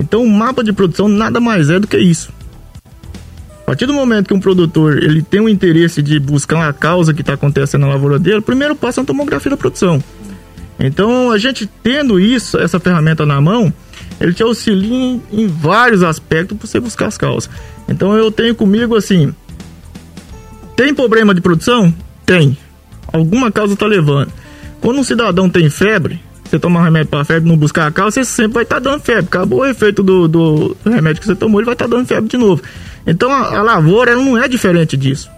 Então 0.00 0.22
o 0.22 0.30
mapa 0.30 0.64
de 0.64 0.72
produção 0.72 1.08
nada 1.08 1.40
mais 1.40 1.70
é 1.70 1.78
do 1.78 1.86
que 1.86 1.98
isso. 1.98 2.32
A 3.62 3.64
partir 3.66 3.86
do 3.86 3.92
momento 3.92 4.28
que 4.28 4.34
um 4.34 4.40
produtor 4.40 4.96
ele 5.02 5.22
tem 5.22 5.40
o 5.40 5.48
interesse 5.48 6.00
de 6.00 6.18
buscar 6.18 6.68
a 6.68 6.72
causa 6.72 7.12
que 7.12 7.20
está 7.20 7.34
acontecendo 7.34 7.82
na 7.82 7.88
lavoura 7.88 8.18
dele, 8.18 8.40
primeiro 8.40 8.74
passa 8.74 9.02
a 9.02 9.04
tomografia 9.04 9.50
da 9.50 9.56
produção. 9.56 10.02
Então 10.80 11.30
a 11.30 11.38
gente 11.38 11.68
tendo 11.82 12.18
isso, 12.18 12.58
essa 12.58 12.80
ferramenta 12.80 13.26
na 13.26 13.40
mão, 13.40 13.72
ele 14.20 14.32
te 14.32 14.42
auxilia 14.42 14.94
em, 14.94 15.22
em 15.32 15.46
vários 15.46 16.02
aspectos 16.02 16.56
para 16.56 16.66
você 16.66 16.80
buscar 16.80 17.06
as 17.06 17.16
causas. 17.16 17.50
Então 17.88 18.14
eu 18.16 18.30
tenho 18.30 18.54
comigo 18.54 18.96
assim: 18.96 19.34
tem 20.76 20.94
problema 20.94 21.34
de 21.34 21.40
produção? 21.40 21.92
Tem. 22.26 22.56
Alguma 23.12 23.50
causa 23.50 23.74
está 23.74 23.86
levando. 23.86 24.32
Quando 24.80 25.00
um 25.00 25.04
cidadão 25.04 25.48
tem 25.48 25.70
febre, 25.70 26.20
você 26.44 26.58
toma 26.58 26.80
um 26.80 26.82
remédio 26.82 27.08
para 27.08 27.24
febre 27.24 27.48
não 27.48 27.56
buscar 27.56 27.86
a 27.86 27.90
causa, 27.90 28.12
você 28.12 28.24
sempre 28.24 28.54
vai 28.54 28.62
estar 28.62 28.80
tá 28.80 28.90
dando 28.90 29.02
febre. 29.02 29.24
Acabou 29.24 29.60
o 29.60 29.66
efeito 29.66 30.02
do, 30.02 30.28
do, 30.28 30.76
remédio 30.84 31.20
que 31.20 31.26
você 31.26 31.34
tomou, 31.34 31.60
ele 31.60 31.66
vai 31.66 31.74
estar 31.74 31.88
tá 31.88 31.96
dando 31.96 32.06
febre 32.06 32.28
de 32.28 32.36
novo. 32.36 32.62
Então 33.06 33.32
a, 33.32 33.58
a 33.58 33.62
lavoura 33.62 34.14
não 34.16 34.36
é 34.36 34.48
diferente 34.48 34.96
disso. 34.96 35.30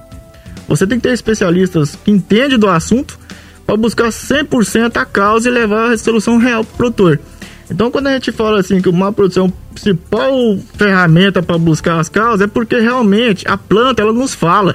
Você 0.69 0.87
tem 0.87 0.99
que 0.99 1.09
ter 1.09 1.15
especialistas 1.15 1.97
que 2.05 2.11
entendem 2.11 2.59
do 2.59 2.69
assunto 2.69 3.19
para 3.67 3.77
buscar 3.77 4.09
100% 4.09 4.97
a 4.97 5.05
causa 5.05 5.49
e 5.49 5.53
levar 5.53 5.93
a 5.93 5.99
solução 5.99 6.39
real 6.39 6.65
para 6.65 6.73
o 6.73 6.77
produtor. 6.77 7.21
Então, 7.71 7.91
quando 7.91 8.09
a 8.09 8.13
gente 8.13 8.33
fala 8.33 8.59
assim 8.59 8.81
que 8.81 8.89
uma 8.89 9.13
produção 9.13 9.53
principal 9.73 10.59
ferramenta 10.75 11.43
para 11.43 11.57
buscar 11.57 12.01
as 12.01 12.09
causas, 12.09 12.41
é 12.43 12.47
porque 12.47 12.79
realmente 12.81 13.47
a 13.47 13.57
planta 13.57 14.03
ela 14.03 14.13
nos 14.13 14.35
fala. 14.35 14.75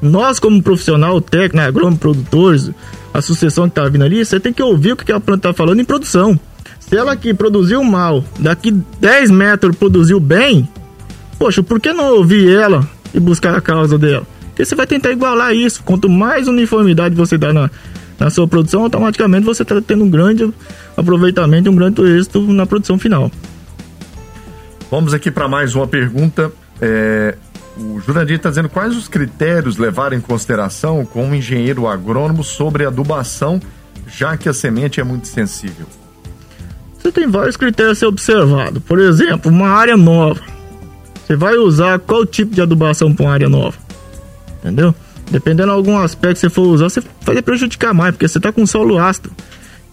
Nós, 0.00 0.38
como 0.38 0.62
profissional 0.62 1.20
técnico, 1.20 1.56
né, 1.56 1.66
agrônomo, 1.66 1.98
produtores, 1.98 2.70
a 3.12 3.20
sucessão 3.20 3.68
que 3.68 3.78
está 3.78 3.88
vindo 3.88 4.04
ali, 4.04 4.24
você 4.24 4.40
tem 4.40 4.52
que 4.52 4.62
ouvir 4.62 4.92
o 4.92 4.96
que 4.96 5.12
a 5.12 5.20
planta 5.20 5.48
está 5.48 5.56
falando 5.56 5.80
em 5.80 5.84
produção. 5.84 6.38
Se 6.80 6.96
ela 6.96 7.12
aqui 7.12 7.32
produziu 7.32 7.82
mal, 7.84 8.24
daqui 8.38 8.70
10 8.70 9.30
metros 9.30 9.76
produziu 9.76 10.18
bem, 10.18 10.68
poxa, 11.38 11.62
por 11.62 11.78
que 11.78 11.92
não 11.92 12.16
ouvir 12.16 12.50
ela 12.50 12.88
e 13.12 13.20
buscar 13.20 13.56
a 13.56 13.60
causa 13.60 13.98
dela? 13.98 14.26
Porque 14.48 14.64
você 14.64 14.74
vai 14.74 14.86
tentar 14.86 15.10
igualar 15.10 15.54
isso. 15.54 15.82
Quanto 15.82 16.08
mais 16.08 16.48
uniformidade 16.48 17.14
você 17.14 17.36
dá 17.36 17.52
na, 17.52 17.70
na 18.18 18.30
sua 18.30 18.46
produção, 18.46 18.82
automaticamente 18.82 19.44
você 19.44 19.62
está 19.62 19.80
tendo 19.80 20.04
um 20.04 20.10
grande 20.10 20.52
aproveitamento, 20.96 21.70
um 21.70 21.76
grande 21.76 22.02
êxito 22.02 22.40
na 22.40 22.66
produção 22.66 22.98
final. 22.98 23.30
Vamos 24.90 25.14
aqui 25.14 25.30
para 25.30 25.48
mais 25.48 25.74
uma 25.74 25.86
pergunta. 25.86 26.52
É, 26.80 27.36
o 27.76 28.00
Jurandir 28.00 28.36
está 28.36 28.48
dizendo 28.48 28.68
quais 28.68 28.96
os 28.96 29.08
critérios 29.08 29.76
levar 29.76 30.12
em 30.12 30.20
consideração 30.20 31.04
com 31.04 31.26
um 31.26 31.34
engenheiro 31.34 31.86
agrônomo 31.86 32.44
sobre 32.44 32.86
adubação, 32.86 33.60
já 34.06 34.36
que 34.36 34.48
a 34.48 34.52
semente 34.52 35.00
é 35.00 35.04
muito 35.04 35.26
sensível. 35.26 35.86
Você 36.96 37.10
tem 37.10 37.26
vários 37.26 37.56
critérios 37.56 37.98
a 37.98 38.00
ser 38.00 38.06
observado. 38.06 38.80
Por 38.80 38.98
exemplo, 38.98 39.50
uma 39.50 39.68
área 39.68 39.96
nova. 39.96 40.40
Você 41.26 41.36
vai 41.36 41.56
usar 41.56 41.98
qual 41.98 42.24
tipo 42.24 42.54
de 42.54 42.62
adubação 42.62 43.12
para 43.12 43.26
uma 43.26 43.32
área 43.32 43.48
nova? 43.48 43.76
Entendeu? 44.60 44.94
Dependendo 45.30 45.70
de 45.70 45.76
algum 45.76 45.98
aspecto 45.98 46.34
que 46.34 46.40
você 46.40 46.50
for 46.50 46.62
usar, 46.62 46.88
você 46.88 47.02
vai 47.22 47.42
prejudicar 47.42 47.92
mais, 47.92 48.12
porque 48.12 48.28
você 48.28 48.38
está 48.38 48.52
com 48.52 48.64
solo 48.66 48.98
ácido. 48.98 49.30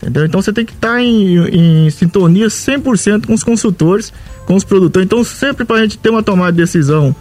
Entendeu? 0.01 0.25
Então 0.25 0.41
você 0.41 0.51
tem 0.51 0.65
que 0.65 0.73
estar 0.73 0.93
tá 0.93 1.01
em, 1.01 1.85
em 1.85 1.89
sintonia 1.91 2.47
100% 2.47 3.27
com 3.27 3.33
os 3.33 3.43
consultores, 3.43 4.11
com 4.45 4.55
os 4.55 4.63
produtores. 4.63 5.05
Então, 5.05 5.23
sempre 5.23 5.63
para 5.63 5.77
a 5.77 5.81
gente 5.83 5.97
ter 5.97 6.09
uma 6.09 6.23
tomada 6.23 6.51
de 6.51 6.57
decisão 6.57 7.15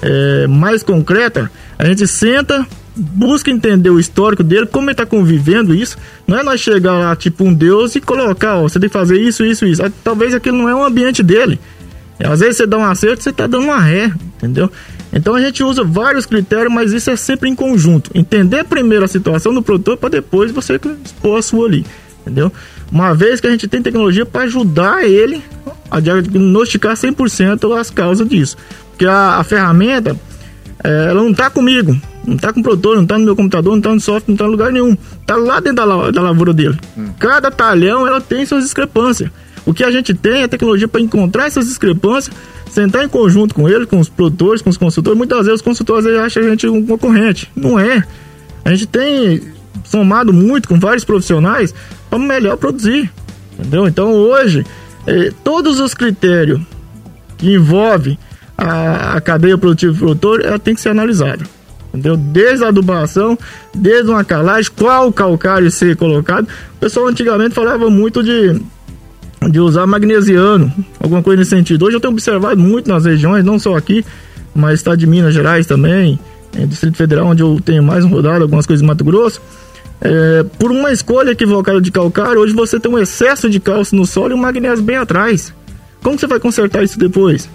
é, 0.00 0.46
mais 0.46 0.82
concreta, 0.84 1.50
a 1.76 1.84
gente 1.86 2.06
senta, 2.06 2.64
busca 2.96 3.50
entender 3.50 3.90
o 3.90 3.98
histórico 3.98 4.44
dele, 4.44 4.66
como 4.66 4.86
ele 4.86 4.92
está 4.92 5.04
convivendo 5.04 5.74
isso. 5.74 5.98
Não 6.26 6.38
é 6.38 6.42
nós 6.44 6.60
chegar 6.60 6.98
lá, 6.98 7.16
tipo 7.16 7.42
um 7.42 7.52
Deus, 7.52 7.96
e 7.96 8.00
colocar, 8.00 8.56
ó, 8.56 8.62
você 8.62 8.78
tem 8.78 8.88
que 8.88 8.92
fazer 8.92 9.20
isso, 9.20 9.44
isso, 9.44 9.66
isso. 9.66 9.82
Talvez 10.04 10.32
aquilo 10.32 10.56
não 10.56 10.68
é 10.68 10.74
o 10.74 10.84
ambiente 10.84 11.24
dele. 11.24 11.58
Às 12.22 12.40
vezes 12.40 12.58
você 12.58 12.66
dá 12.66 12.76
um 12.76 12.84
acerto, 12.84 13.22
você 13.22 13.30
está 13.30 13.46
dando 13.46 13.64
uma 13.64 13.80
ré, 13.80 14.12
entendeu? 14.36 14.70
Então 15.12 15.34
a 15.34 15.40
gente 15.40 15.64
usa 15.64 15.82
vários 15.82 16.26
critérios, 16.26 16.72
mas 16.72 16.92
isso 16.92 17.10
é 17.10 17.16
sempre 17.16 17.48
em 17.48 17.54
conjunto. 17.54 18.10
Entender 18.14 18.62
primeiro 18.64 19.04
a 19.04 19.08
situação 19.08 19.52
do 19.52 19.62
produtor 19.62 19.96
para 19.96 20.10
depois 20.10 20.52
você 20.52 20.78
expor 21.04 21.38
a 21.38 21.42
sua 21.42 21.66
ali, 21.66 21.84
entendeu? 22.20 22.52
Uma 22.90 23.14
vez 23.14 23.40
que 23.40 23.46
a 23.46 23.50
gente 23.50 23.68
tem 23.68 23.82
tecnologia 23.82 24.26
para 24.26 24.42
ajudar 24.42 25.04
ele 25.04 25.42
a 25.90 26.00
diagnosticar 26.00 26.94
100% 26.94 27.78
as 27.78 27.90
causas 27.90 28.28
disso. 28.28 28.56
Porque 28.90 29.06
a, 29.06 29.36
a 29.36 29.44
ferramenta, 29.44 30.16
é, 30.82 31.06
ela 31.10 31.22
não 31.22 31.30
está 31.30 31.50
comigo, 31.50 31.96
não 32.26 32.36
está 32.36 32.52
com 32.52 32.60
o 32.60 32.62
produtor, 32.62 32.96
não 32.96 33.02
está 33.02 33.18
no 33.18 33.24
meu 33.24 33.36
computador, 33.36 33.72
não 33.72 33.78
está 33.78 33.94
no 33.94 34.00
software, 34.00 34.24
não 34.28 34.34
está 34.34 34.44
em 34.44 34.50
lugar 34.50 34.72
nenhum. 34.72 34.96
Está 35.20 35.36
lá 35.36 35.60
dentro 35.60 35.86
da, 35.86 36.10
da 36.10 36.22
lavoura 36.22 36.52
dele. 36.52 36.78
Hum. 36.96 37.08
Cada 37.18 37.50
talhão, 37.50 38.06
ela 38.06 38.20
tem 38.20 38.44
suas 38.44 38.64
discrepâncias. 38.64 39.30
O 39.64 39.74
que 39.74 39.84
a 39.84 39.90
gente 39.90 40.14
tem 40.14 40.42
é 40.42 40.48
tecnologia 40.48 40.88
para 40.88 41.00
encontrar 41.00 41.46
essas 41.46 41.66
discrepâncias, 41.66 42.34
sentar 42.70 43.04
em 43.04 43.08
conjunto 43.08 43.54
com 43.54 43.68
ele, 43.68 43.86
com 43.86 43.98
os 43.98 44.08
produtores, 44.08 44.62
com 44.62 44.70
os 44.70 44.76
consultores. 44.76 45.18
Muitas 45.18 45.46
vezes 45.46 45.60
os 45.60 45.62
consultores 45.62 46.06
acham 46.06 46.42
a 46.42 46.48
gente 46.48 46.66
um 46.66 46.84
concorrente. 46.84 47.50
Não 47.54 47.78
é. 47.78 48.04
A 48.64 48.70
gente 48.70 48.86
tem 48.86 49.42
somado 49.84 50.32
muito 50.32 50.68
com 50.68 50.78
vários 50.78 51.04
profissionais 51.04 51.74
para 52.08 52.18
melhor 52.18 52.56
produzir. 52.56 53.10
Entendeu? 53.58 53.86
Então 53.86 54.12
hoje, 54.12 54.64
eh, 55.06 55.32
todos 55.44 55.80
os 55.80 55.94
critérios 55.94 56.60
que 57.36 57.54
envolvem 57.54 58.18
a, 58.56 59.16
a 59.16 59.20
cadeia 59.20 59.56
produtiva 59.56 59.92
do 59.92 59.98
produtor 59.98 60.44
ela 60.44 60.58
tem 60.58 60.74
que 60.74 60.80
ser 60.80 60.90
analisada. 60.90 61.44
Entendeu? 61.88 62.16
Desde 62.16 62.64
a 62.64 62.68
adubação, 62.68 63.36
desde 63.74 64.10
uma 64.10 64.22
calagem, 64.22 64.70
qual 64.76 65.12
calcário 65.12 65.70
ser 65.70 65.96
colocado. 65.96 66.46
O 66.76 66.78
pessoal 66.78 67.08
antigamente 67.08 67.54
falava 67.54 67.90
muito 67.90 68.22
de, 68.22 68.60
de 69.50 69.60
usar 69.60 69.86
magnesiano, 69.86 70.72
alguma 71.00 71.22
coisa 71.22 71.40
nesse 71.40 71.50
sentido. 71.50 71.84
Hoje 71.84 71.96
eu 71.96 72.00
tenho 72.00 72.12
observado 72.12 72.60
muito 72.60 72.88
nas 72.88 73.04
regiões, 73.04 73.44
não 73.44 73.58
só 73.58 73.76
aqui, 73.76 74.04
mas 74.54 74.74
está 74.74 74.94
de 74.94 75.06
Minas 75.06 75.34
Gerais 75.34 75.66
também, 75.66 76.18
é, 76.56 76.66
Distrito 76.66 76.96
Federal, 76.96 77.26
onde 77.26 77.42
eu 77.42 77.60
tenho 77.64 77.82
mais 77.82 78.04
rodado, 78.04 78.42
algumas 78.42 78.66
coisas 78.66 78.82
em 78.82 78.86
Mato 78.86 79.04
Grosso. 79.04 79.40
É, 80.00 80.44
por 80.58 80.70
uma 80.70 80.92
escolha 80.92 81.30
equivocada 81.30 81.80
de 81.80 81.90
calcário, 81.90 82.40
hoje 82.40 82.54
você 82.54 82.80
tem 82.80 82.90
um 82.90 82.98
excesso 82.98 83.50
de 83.50 83.60
cálcio 83.60 83.96
no 83.96 84.06
solo 84.06 84.30
e 84.30 84.34
o 84.34 84.38
magnésio 84.38 84.82
bem 84.82 84.96
atrás. 84.96 85.52
Como 86.02 86.18
você 86.18 86.26
vai 86.26 86.40
consertar 86.40 86.82
isso 86.82 86.98
depois? 86.98 87.48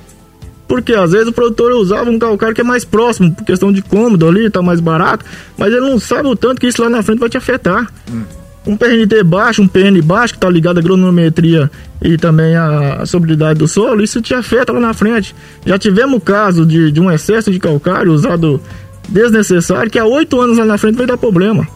Porque 0.67 0.93
às 0.93 1.11
vezes 1.11 1.27
o 1.27 1.33
produtor 1.33 1.71
usava 1.73 2.09
um 2.09 2.19
calcário 2.19 2.55
que 2.55 2.61
é 2.61 2.63
mais 2.63 2.85
próximo, 2.85 3.33
por 3.33 3.43
questão 3.43 3.71
de 3.71 3.81
cômodo 3.81 4.27
ali, 4.27 4.49
tá 4.49 4.61
mais 4.61 4.79
barato, 4.79 5.25
mas 5.57 5.71
ele 5.71 5.81
não 5.81 5.99
sabe 5.99 6.27
o 6.27 6.35
tanto 6.35 6.59
que 6.59 6.67
isso 6.67 6.81
lá 6.81 6.89
na 6.89 7.03
frente 7.03 7.19
vai 7.19 7.29
te 7.29 7.37
afetar. 7.37 7.91
Hum. 8.11 8.23
Um 8.67 8.75
PNT 8.75 9.23
baixo, 9.23 9.61
um 9.61 9.67
PN 9.67 10.01
baixo, 10.03 10.33
que 10.33 10.39
tá 10.39 10.49
ligado 10.49 10.77
à 10.77 10.79
agronometria 10.79 11.69
e 12.01 12.17
também 12.17 12.55
à 12.55 13.05
sobriedade 13.05 13.59
do 13.59 13.67
solo, 13.67 14.03
isso 14.03 14.19
te 14.21 14.33
afeta 14.33 14.73
lá 14.73 14.79
na 14.79 14.93
frente. 14.93 15.35
Já 15.63 15.77
tivemos 15.77 16.17
o 16.17 16.19
caso 16.19 16.65
de, 16.65 16.91
de 16.91 16.99
um 16.99 17.11
excesso 17.11 17.51
de 17.51 17.59
calcário 17.59 18.11
usado 18.11 18.59
desnecessário, 19.07 19.91
que 19.91 19.99
há 19.99 20.05
oito 20.05 20.39
anos 20.39 20.57
lá 20.57 20.65
na 20.65 20.77
frente 20.77 20.95
vai 20.95 21.07
dar 21.07 21.17
problema. 21.17 21.67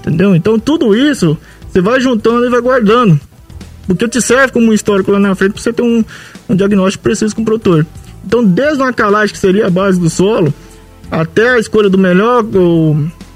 Entendeu? 0.00 0.34
Então 0.34 0.58
tudo 0.58 0.96
isso 0.96 1.36
você 1.70 1.80
vai 1.80 2.00
juntando 2.00 2.44
e 2.44 2.50
vai 2.50 2.60
guardando. 2.60 3.18
Porque 3.86 4.08
te 4.08 4.20
serve 4.20 4.52
como 4.52 4.72
histórico 4.72 5.10
lá 5.10 5.18
na 5.18 5.34
frente 5.34 5.52
para 5.52 5.62
você 5.62 5.72
ter 5.72 5.82
um, 5.82 6.04
um 6.48 6.54
diagnóstico 6.54 7.02
preciso 7.02 7.34
com 7.34 7.42
o 7.42 7.44
produtor. 7.44 7.86
Então, 8.24 8.44
desde 8.44 8.80
uma 8.80 8.92
calagem 8.92 9.32
que 9.32 9.38
seria 9.38 9.66
a 9.66 9.70
base 9.70 9.98
do 9.98 10.08
solo, 10.08 10.54
até 11.10 11.50
a 11.50 11.58
escolha 11.58 11.90
do 11.90 11.98
melhor 11.98 12.44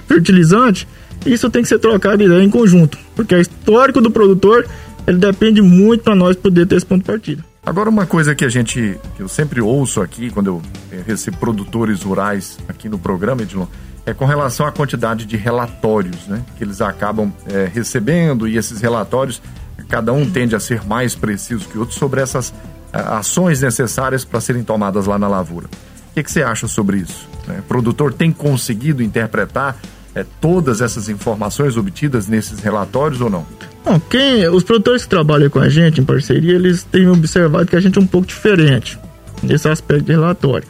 fertilizante, 0.06 0.86
isso 1.24 1.50
tem 1.50 1.62
que 1.62 1.68
ser 1.68 1.78
trocado 1.78 2.22
em 2.22 2.48
conjunto, 2.48 2.96
porque 3.16 3.34
o 3.34 3.40
histórico 3.40 4.00
do 4.00 4.10
produtor 4.10 4.66
ele 5.06 5.18
depende 5.18 5.60
muito 5.60 6.04
para 6.04 6.14
nós 6.14 6.36
poder 6.36 6.66
ter 6.66 6.76
esse 6.76 6.86
ponto 6.86 7.00
de 7.00 7.06
partida. 7.06 7.44
Agora 7.66 7.90
uma 7.90 8.06
coisa 8.06 8.32
que 8.32 8.44
a 8.44 8.48
gente, 8.48 8.96
que 9.16 9.20
eu 9.20 9.28
sempre 9.28 9.60
ouço 9.60 10.00
aqui 10.00 10.30
quando 10.30 10.46
eu 10.46 10.62
eh, 10.92 11.02
recebo 11.04 11.36
produtores 11.38 12.00
rurais 12.02 12.58
aqui 12.68 12.88
no 12.88 12.96
programa, 12.96 13.42
Edilon, 13.42 13.66
é 14.06 14.14
com 14.14 14.24
relação 14.24 14.64
à 14.68 14.70
quantidade 14.70 15.26
de 15.26 15.36
relatórios, 15.36 16.28
né, 16.28 16.44
que 16.56 16.62
eles 16.62 16.80
acabam 16.80 17.32
é, 17.52 17.68
recebendo 17.68 18.46
e 18.46 18.56
esses 18.56 18.80
relatórios 18.80 19.42
cada 19.88 20.12
um 20.12 20.30
tende 20.30 20.54
a 20.54 20.60
ser 20.60 20.86
mais 20.86 21.16
preciso 21.16 21.68
que 21.68 21.76
outro 21.76 21.96
sobre 21.96 22.20
essas 22.20 22.54
ações 22.92 23.60
necessárias 23.60 24.24
para 24.24 24.40
serem 24.40 24.62
tomadas 24.62 25.06
lá 25.06 25.18
na 25.18 25.28
lavoura. 25.28 25.66
O 25.66 26.14
que, 26.14 26.22
que 26.22 26.30
você 26.30 26.42
acha 26.42 26.66
sobre 26.66 26.98
isso? 26.98 27.28
Né? 27.46 27.58
O 27.58 27.62
produtor 27.64 28.12
tem 28.12 28.32
conseguido 28.32 29.02
interpretar 29.02 29.76
é, 30.16 30.24
todas 30.40 30.80
essas 30.80 31.10
informações 31.10 31.76
obtidas 31.76 32.26
nesses 32.26 32.60
relatórios 32.60 33.20
ou 33.20 33.28
não? 33.28 33.44
Bom, 33.84 34.00
quem, 34.00 34.48
os 34.48 34.64
produtores 34.64 35.02
que 35.02 35.10
trabalham 35.10 35.50
com 35.50 35.60
a 35.60 35.68
gente 35.68 36.00
em 36.00 36.04
parceria, 36.04 36.54
eles 36.54 36.82
têm 36.82 37.06
observado 37.06 37.66
que 37.66 37.76
a 37.76 37.80
gente 37.80 37.98
é 37.98 38.00
um 38.00 38.06
pouco 38.06 38.26
diferente 38.26 38.98
nesse 39.42 39.68
aspecto 39.68 40.06
de 40.06 40.12
relatório. 40.12 40.66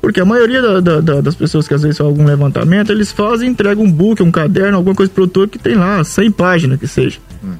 Porque 0.00 0.20
a 0.20 0.24
maioria 0.24 0.80
da, 0.80 1.00
da, 1.00 1.20
das 1.20 1.34
pessoas 1.34 1.66
que 1.66 1.74
às 1.74 1.82
vezes 1.82 1.98
fazem 1.98 2.08
algum 2.08 2.24
levantamento, 2.24 2.92
eles 2.92 3.10
fazem, 3.10 3.50
entregam 3.50 3.82
um 3.82 3.90
book, 3.90 4.22
um 4.22 4.30
caderno, 4.30 4.76
alguma 4.76 4.94
coisa 4.94 5.10
pro 5.10 5.22
produtor 5.22 5.48
que 5.48 5.58
tem 5.58 5.74
lá 5.74 6.04
100 6.04 6.30
páginas 6.30 6.78
que 6.78 6.86
seja. 6.86 7.18
Hum. 7.42 7.54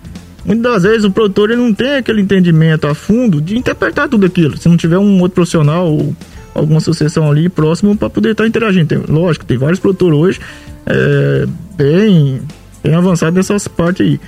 Muitas 0.44 0.72
das 0.74 0.82
vezes 0.84 1.04
o 1.04 1.10
produtor 1.10 1.50
ele 1.50 1.60
não 1.60 1.74
tem 1.74 1.96
aquele 1.96 2.20
entendimento 2.20 2.86
a 2.86 2.94
fundo 2.94 3.40
de 3.40 3.58
interpretar 3.58 4.08
tudo 4.08 4.24
aquilo. 4.24 4.56
Se 4.56 4.68
não 4.68 4.76
tiver 4.76 4.98
um 4.98 5.20
outro 5.20 5.34
profissional 5.36 5.90
ou 5.90 6.14
alguma 6.54 6.78
associação 6.78 7.28
ali 7.28 7.48
próximo 7.48 7.96
para 7.96 8.08
poder 8.08 8.30
estar 8.32 8.44
tá 8.44 8.48
interagindo. 8.48 8.86
Tem, 8.86 8.98
lógico, 8.98 9.44
tem 9.44 9.56
vários 9.56 9.80
produtores 9.80 10.16
hoje 10.16 10.40
é, 10.86 11.46
bem, 11.76 12.42
bem 12.82 12.94
avançados 12.94 13.34
nessas 13.34 13.68
partes 13.68 14.06
aí. 14.06 14.20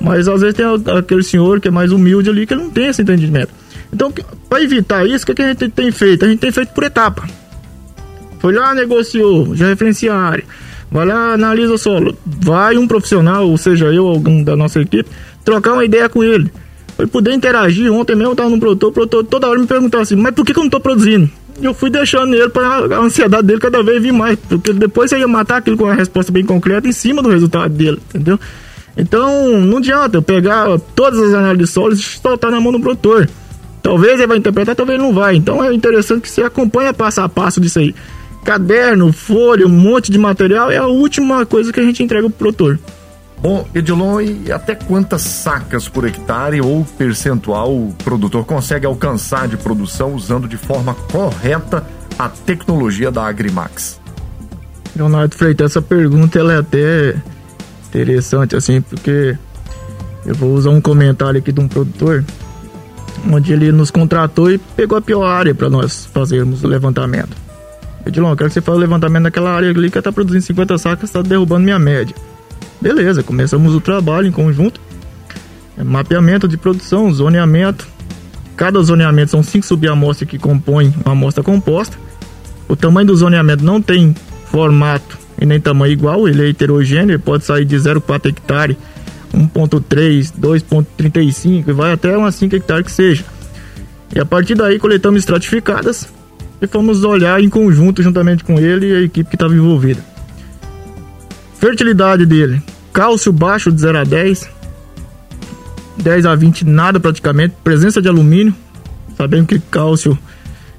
Mas 0.00 0.28
às 0.28 0.40
vezes 0.40 0.56
tem 0.56 0.66
aquele 0.96 1.22
senhor 1.22 1.60
que 1.60 1.68
é 1.68 1.70
mais 1.70 1.92
humilde 1.92 2.28
ali 2.28 2.46
que 2.46 2.54
não 2.54 2.70
tem 2.70 2.88
esse 2.88 3.02
entendimento. 3.02 3.50
Então, 3.92 4.12
para 4.48 4.62
evitar 4.62 5.06
isso, 5.06 5.24
o 5.24 5.26
que, 5.26 5.34
que 5.34 5.42
a 5.42 5.48
gente 5.48 5.68
tem 5.68 5.90
feito? 5.90 6.24
A 6.24 6.28
gente 6.28 6.40
tem 6.40 6.50
feito 6.50 6.72
por 6.74 6.84
etapa. 6.84 7.24
Foi 8.40 8.52
lá, 8.52 8.74
negociou, 8.74 9.54
já 9.54 9.68
referencia 9.68 10.12
a 10.12 10.18
área. 10.18 10.44
Vai 10.90 11.06
lá, 11.06 11.32
analisa 11.32 11.74
o 11.74 11.78
solo. 11.78 12.16
Vai 12.26 12.76
um 12.76 12.86
profissional, 12.86 13.48
ou 13.48 13.56
seja, 13.56 13.86
eu, 13.86 14.06
algum 14.06 14.42
da 14.42 14.54
nossa 14.56 14.80
equipe, 14.80 15.08
trocar 15.44 15.72
uma 15.72 15.84
ideia 15.84 16.08
com 16.08 16.22
ele. 16.22 16.52
Pra 16.96 17.06
poder 17.06 17.32
interagir. 17.32 17.90
Ontem 17.92 18.14
mesmo 18.14 18.32
eu 18.32 18.36
tava 18.36 18.50
no 18.50 18.60
produtor, 18.60 18.90
o 18.90 18.92
produtor 18.92 19.24
toda 19.24 19.48
hora 19.48 19.58
me 19.58 19.66
perguntava 19.66 20.02
assim, 20.02 20.16
mas 20.16 20.34
por 20.34 20.44
que, 20.44 20.52
que 20.52 20.58
eu 20.58 20.64
não 20.64 20.70
tô 20.70 20.80
produzindo? 20.80 21.30
Eu 21.62 21.72
fui 21.72 21.88
deixando 21.88 22.34
ele 22.34 22.48
para 22.48 22.66
a 22.66 22.98
ansiedade 22.98 23.46
dele 23.46 23.60
cada 23.60 23.82
vez 23.82 24.02
vir 24.02 24.12
mais, 24.12 24.38
porque 24.48 24.72
depois 24.72 25.10
você 25.10 25.18
ia 25.18 25.28
matar 25.28 25.58
aquilo 25.58 25.76
com 25.76 25.84
uma 25.84 25.94
resposta 25.94 26.32
bem 26.32 26.44
concreta 26.44 26.88
em 26.88 26.92
cima 26.92 27.22
do 27.22 27.28
resultado 27.28 27.72
dele, 27.72 28.00
entendeu? 28.08 28.38
Então, 28.96 29.60
não 29.60 29.78
adianta 29.78 30.16
eu 30.16 30.22
pegar 30.22 30.78
todas 30.94 31.20
as 31.20 31.34
análises 31.34 31.70
sólidas 31.70 32.00
e 32.00 32.02
soltar 32.02 32.50
na 32.50 32.60
mão 32.60 32.72
do 32.72 32.80
produtor. 32.80 33.28
Talvez 33.82 34.14
ele 34.14 34.26
vai 34.26 34.38
interpretar, 34.38 34.74
talvez 34.74 34.98
não 34.98 35.12
vai. 35.12 35.36
Então 35.36 35.62
é 35.62 35.72
interessante 35.74 36.22
que 36.22 36.30
você 36.30 36.42
acompanhe 36.42 36.92
passo 36.92 37.20
a 37.20 37.28
passo 37.28 37.60
disso 37.60 37.78
aí. 37.78 37.94
Caderno, 38.42 39.12
folha, 39.12 39.66
um 39.66 39.70
monte 39.70 40.10
de 40.10 40.18
material 40.18 40.70
é 40.70 40.78
a 40.78 40.86
última 40.86 41.44
coisa 41.44 41.72
que 41.72 41.80
a 41.80 41.82
gente 41.82 42.02
entrega 42.02 42.28
pro 42.30 42.38
produtor. 42.38 42.78
Bom, 43.40 43.66
Edilon, 43.74 44.20
e 44.20 44.50
até 44.50 44.74
quantas 44.74 45.22
sacas 45.22 45.88
por 45.88 46.06
hectare 46.06 46.60
ou 46.62 46.84
percentual 46.96 47.74
o 47.74 47.94
produtor 48.02 48.44
consegue 48.44 48.86
alcançar 48.86 49.46
de 49.48 49.56
produção 49.56 50.14
usando 50.14 50.48
de 50.48 50.56
forma 50.56 50.94
correta 51.12 51.84
a 52.18 52.28
tecnologia 52.28 53.10
da 53.10 53.26
Agrimax? 53.26 54.00
Leonardo 54.96 55.34
Freitas, 55.34 55.72
essa 55.72 55.82
pergunta 55.82 56.38
ela 56.38 56.54
é 56.54 56.58
até 56.58 57.16
interessante, 57.88 58.56
assim, 58.56 58.80
porque 58.80 59.36
eu 60.24 60.34
vou 60.34 60.54
usar 60.54 60.70
um 60.70 60.80
comentário 60.80 61.38
aqui 61.38 61.52
de 61.52 61.60
um 61.60 61.68
produtor, 61.68 62.24
onde 63.30 63.52
ele 63.52 63.70
nos 63.72 63.90
contratou 63.90 64.50
e 64.50 64.58
pegou 64.58 64.96
a 64.96 65.02
pior 65.02 65.24
área 65.24 65.54
para 65.54 65.68
nós 65.68 66.06
fazermos 66.06 66.64
o 66.64 66.68
levantamento. 66.68 67.36
Edilon, 68.06 68.30
eu 68.30 68.36
quero 68.36 68.50
que 68.50 68.54
você 68.54 68.60
faça 68.60 68.76
o 68.76 68.80
levantamento 68.80 69.24
naquela 69.24 69.50
área 69.50 69.70
ali 69.70 69.90
que 69.90 70.00
tá 70.00 70.12
produzindo 70.12 70.44
50 70.44 70.78
sacas, 70.78 71.10
está 71.10 71.22
derrubando 71.22 71.64
minha 71.64 71.78
média. 71.78 72.14
Beleza, 72.84 73.22
começamos 73.22 73.74
o 73.74 73.80
trabalho 73.80 74.26
em 74.26 74.30
conjunto. 74.30 74.78
É 75.78 75.82
mapeamento 75.82 76.46
de 76.46 76.58
produção, 76.58 77.10
zoneamento. 77.10 77.88
Cada 78.58 78.78
zoneamento 78.82 79.30
são 79.30 79.42
cinco 79.42 79.64
subamostras 79.64 80.28
que 80.28 80.38
compõem 80.38 80.92
uma 81.02 81.12
amostra 81.12 81.42
composta. 81.42 81.96
O 82.68 82.76
tamanho 82.76 83.06
do 83.06 83.16
zoneamento 83.16 83.64
não 83.64 83.80
tem 83.80 84.14
formato 84.50 85.16
e 85.40 85.46
nem 85.46 85.58
tamanho 85.58 85.94
igual, 85.94 86.28
ele 86.28 86.42
é 86.44 86.48
heterogêneo, 86.50 87.12
ele 87.12 87.22
pode 87.22 87.46
sair 87.46 87.64
de 87.64 87.74
0,4 87.74 88.28
hectare, 88.28 88.76
1,3, 89.32 90.34
2,35 90.38 91.66
e 91.66 91.72
vai 91.72 91.90
até 91.90 92.14
umas 92.14 92.34
5 92.34 92.54
hectares 92.54 92.84
que 92.84 92.92
seja. 92.92 93.24
E 94.14 94.20
a 94.20 94.26
partir 94.26 94.56
daí 94.56 94.78
coletamos 94.78 95.20
estratificadas 95.20 96.06
e 96.60 96.66
fomos 96.66 97.02
olhar 97.02 97.42
em 97.42 97.48
conjunto 97.48 98.02
juntamente 98.02 98.44
com 98.44 98.58
ele 98.58 98.90
e 98.90 98.94
a 98.94 99.00
equipe 99.00 99.30
que 99.30 99.36
estava 99.36 99.54
envolvida. 99.54 100.04
Fertilidade 101.58 102.26
dele: 102.26 102.62
cálcio 102.94 103.32
baixo 103.32 103.72
de 103.72 103.80
0 103.80 103.98
a 103.98 104.04
10, 104.04 104.48
10 105.98 106.26
a 106.26 106.34
20 106.34 106.64
nada 106.64 107.00
praticamente, 107.00 107.56
presença 107.62 108.00
de 108.00 108.08
alumínio, 108.08 108.54
sabendo 109.18 109.48
que 109.48 109.58
cálcio 109.58 110.16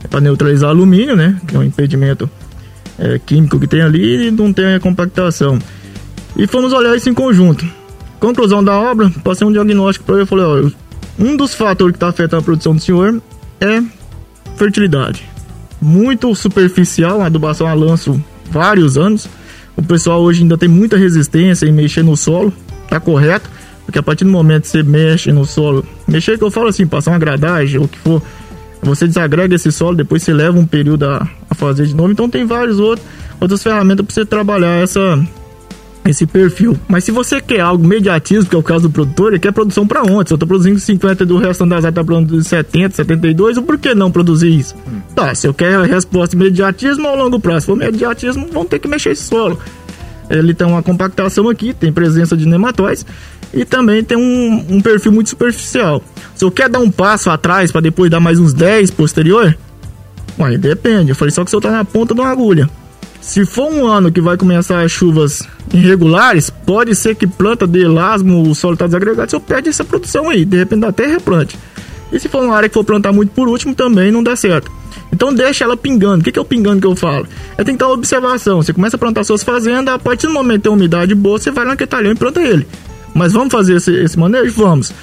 é 0.01 0.07
para 0.07 0.21
neutralizar 0.21 0.69
alumínio, 0.69 1.15
né? 1.15 1.39
Que 1.45 1.55
é 1.55 1.59
um 1.59 1.63
impedimento 1.63 2.29
é, 2.97 3.19
químico 3.19 3.59
que 3.59 3.67
tem 3.67 3.81
ali 3.81 4.27
e 4.27 4.31
não 4.31 4.53
tem 4.53 4.75
a 4.75 4.79
compactação. 4.79 5.59
E 6.37 6.47
fomos 6.47 6.71
olhar 6.71 6.95
isso 6.95 7.09
em 7.09 7.13
conjunto. 7.13 7.65
Conclusão 8.17 8.63
da 8.63 8.79
obra, 8.79 9.11
passei 9.21 9.45
um 9.45 9.51
diagnóstico 9.51 10.05
para 10.05 10.15
ele 10.15 10.23
e 10.23 10.27
falei, 10.27 10.45
ó, 10.45 10.71
um 11.19 11.35
dos 11.35 11.53
fatores 11.53 11.91
que 11.91 11.97
está 11.97 12.07
afetando 12.07 12.41
a 12.41 12.43
produção 12.43 12.73
do 12.73 12.81
senhor 12.81 13.21
é 13.59 13.83
fertilidade. 14.55 15.27
Muito 15.81 16.33
superficial, 16.33 17.21
a 17.21 17.25
adubação 17.25 17.67
a 17.67 17.73
lanço 17.73 18.23
vários 18.49 18.97
anos. 18.97 19.27
O 19.77 19.83
pessoal 19.83 20.21
hoje 20.21 20.41
ainda 20.41 20.57
tem 20.57 20.69
muita 20.69 20.97
resistência 20.97 21.65
em 21.65 21.71
mexer 21.71 22.03
no 22.03 22.15
solo, 22.15 22.53
tá 22.89 22.99
correto? 22.99 23.49
Porque 23.85 23.99
a 23.99 24.03
partir 24.03 24.23
do 24.23 24.31
momento 24.31 24.63
que 24.63 24.69
você 24.69 24.83
mexe 24.83 25.31
no 25.31 25.45
solo, 25.45 25.85
mexer 26.07 26.37
que 26.37 26.43
eu 26.43 26.49
falo 26.51 26.67
assim, 26.67 26.87
passar 26.87 27.11
uma 27.11 27.19
gradagem 27.19 27.79
ou 27.79 27.85
o 27.85 27.87
que 27.87 27.99
for, 27.99 28.21
você 28.81 29.07
desagrega 29.07 29.55
esse 29.55 29.71
solo, 29.71 29.95
depois 29.95 30.23
você 30.23 30.33
leva 30.33 30.57
um 30.57 30.65
período 30.65 31.05
a, 31.05 31.27
a 31.49 31.55
fazer 31.55 31.85
de 31.85 31.95
novo. 31.95 32.11
Então 32.11 32.29
tem 32.29 32.45
vários 32.45 32.79
outros, 32.79 33.05
outras 33.39 33.61
ferramentas 33.61 34.05
para 34.05 34.13
você 34.13 34.25
trabalhar 34.25 34.81
essa, 34.81 35.19
esse 36.05 36.25
perfil. 36.25 36.77
Mas 36.87 37.03
se 37.03 37.11
você 37.11 37.41
quer 37.41 37.61
algo 37.61 37.85
mediatismo, 37.85 38.49
que 38.49 38.55
é 38.55 38.59
o 38.59 38.63
caso 38.63 38.83
do 38.83 38.89
produtor, 38.89 39.33
ele 39.33 39.39
quer 39.39 39.51
produção 39.51 39.87
para 39.87 40.03
ontem. 40.03 40.27
Se 40.27 40.33
eu 40.33 40.35
estou 40.35 40.47
produzindo 40.47 40.79
50 40.79 41.25
do 41.25 41.37
resto 41.37 41.65
das 41.65 41.79
áreas 41.79 41.89
está 41.89 42.03
produzindo 42.03 42.43
70, 42.43 42.95
72, 42.95 43.59
por 43.59 43.77
que 43.77 43.95
não 43.95 44.11
produzir 44.11 44.49
isso? 44.49 44.75
Hum. 44.87 45.01
Tá, 45.15 45.33
se 45.33 45.47
eu 45.47 45.53
quero 45.53 45.83
a 45.83 45.85
resposta 45.85 46.35
imediatismo 46.35 47.07
ao 47.07 47.15
longo 47.15 47.39
prazo, 47.39 47.61
se 47.61 47.65
for 47.67 47.81
imediatismo, 47.81 48.47
vão 48.51 48.65
ter 48.65 48.79
que 48.79 48.87
mexer 48.87 49.11
esse 49.11 49.23
solo. 49.23 49.59
Ele 50.29 50.53
tem 50.53 50.65
uma 50.65 50.81
compactação 50.81 51.49
aqui, 51.49 51.73
tem 51.73 51.91
presença 51.91 52.35
de 52.35 52.47
nematóides 52.47 53.05
e 53.53 53.63
também 53.63 54.03
tem 54.03 54.17
um, 54.17 54.65
um 54.69 54.81
perfil 54.81 55.11
muito 55.11 55.29
superficial. 55.29 56.03
Se 56.35 56.43
eu 56.43 56.51
quer 56.51 56.67
dar 56.67 56.79
um 56.79 56.89
passo 56.89 57.29
atrás 57.29 57.71
para 57.71 57.81
depois 57.81 58.09
dar 58.09 58.19
mais 58.19 58.39
uns 58.39 58.53
10 58.53 58.91
posterior, 58.91 59.55
Ué, 60.37 60.57
depende. 60.57 61.11
Eu 61.11 61.15
falei 61.15 61.31
só 61.31 61.43
que 61.43 61.51
você 61.51 61.59
tá 61.59 61.71
na 61.71 61.85
ponta 61.85 62.13
de 62.13 62.19
uma 62.19 62.29
agulha. 62.29 62.69
Se 63.25 63.43
for 63.43 63.73
um 63.73 63.87
ano 63.87 64.11
que 64.11 64.21
vai 64.21 64.37
começar 64.37 64.81
as 64.81 64.91
chuvas 64.91 65.41
irregulares, 65.73 66.51
pode 66.51 66.95
ser 66.95 67.15
que 67.15 67.25
planta 67.25 67.65
de 67.65 67.83
lasmo, 67.85 68.47
o 68.47 68.53
solo 68.53 68.77
tá 68.77 68.85
desagregado, 68.85 69.31
você 69.31 69.39
perde 69.39 69.67
essa 69.67 69.83
produção 69.83 70.29
aí. 70.29 70.45
De 70.45 70.55
repente 70.55 70.85
até 70.85 71.07
replante. 71.07 71.57
E 72.13 72.19
se 72.19 72.29
for 72.29 72.43
uma 72.43 72.55
área 72.55 72.69
que 72.69 72.75
for 72.75 72.83
plantar 72.83 73.11
muito 73.11 73.31
por 73.31 73.47
último, 73.47 73.73
também 73.73 74.11
não 74.11 74.21
dá 74.21 74.35
certo. 74.35 74.71
Então 75.11 75.33
deixa 75.33 75.63
ela 75.63 75.75
pingando. 75.75 76.21
O 76.21 76.31
que, 76.31 76.37
é 76.37 76.41
o 76.41 76.45
pingando 76.45 76.79
que 76.79 76.85
eu 76.85 76.95
falo? 76.95 77.27
É 77.57 77.63
uma 77.63 77.93
observação. 77.93 78.61
Você 78.61 78.71
começa 78.71 78.95
a 78.95 78.99
plantar 78.99 79.23
suas 79.23 79.43
fazendas, 79.43 79.95
a 79.95 79.99
partir 79.99 80.27
do 80.27 80.33
momento 80.33 80.57
que 80.57 80.69
tem 80.69 80.71
umidade 80.71 81.15
boa, 81.15 81.39
você 81.39 81.49
vai 81.49 81.65
lá 81.65 81.71
naquele 81.71 81.89
talhão 81.89 82.11
e 82.11 82.15
planta 82.15 82.39
ele. 82.43 82.67
Mas 83.11 83.33
vamos 83.33 83.51
fazer 83.51 83.77
esse, 83.77 83.91
esse 83.91 84.19
manejo? 84.19 84.53
Vamos. 84.53 84.93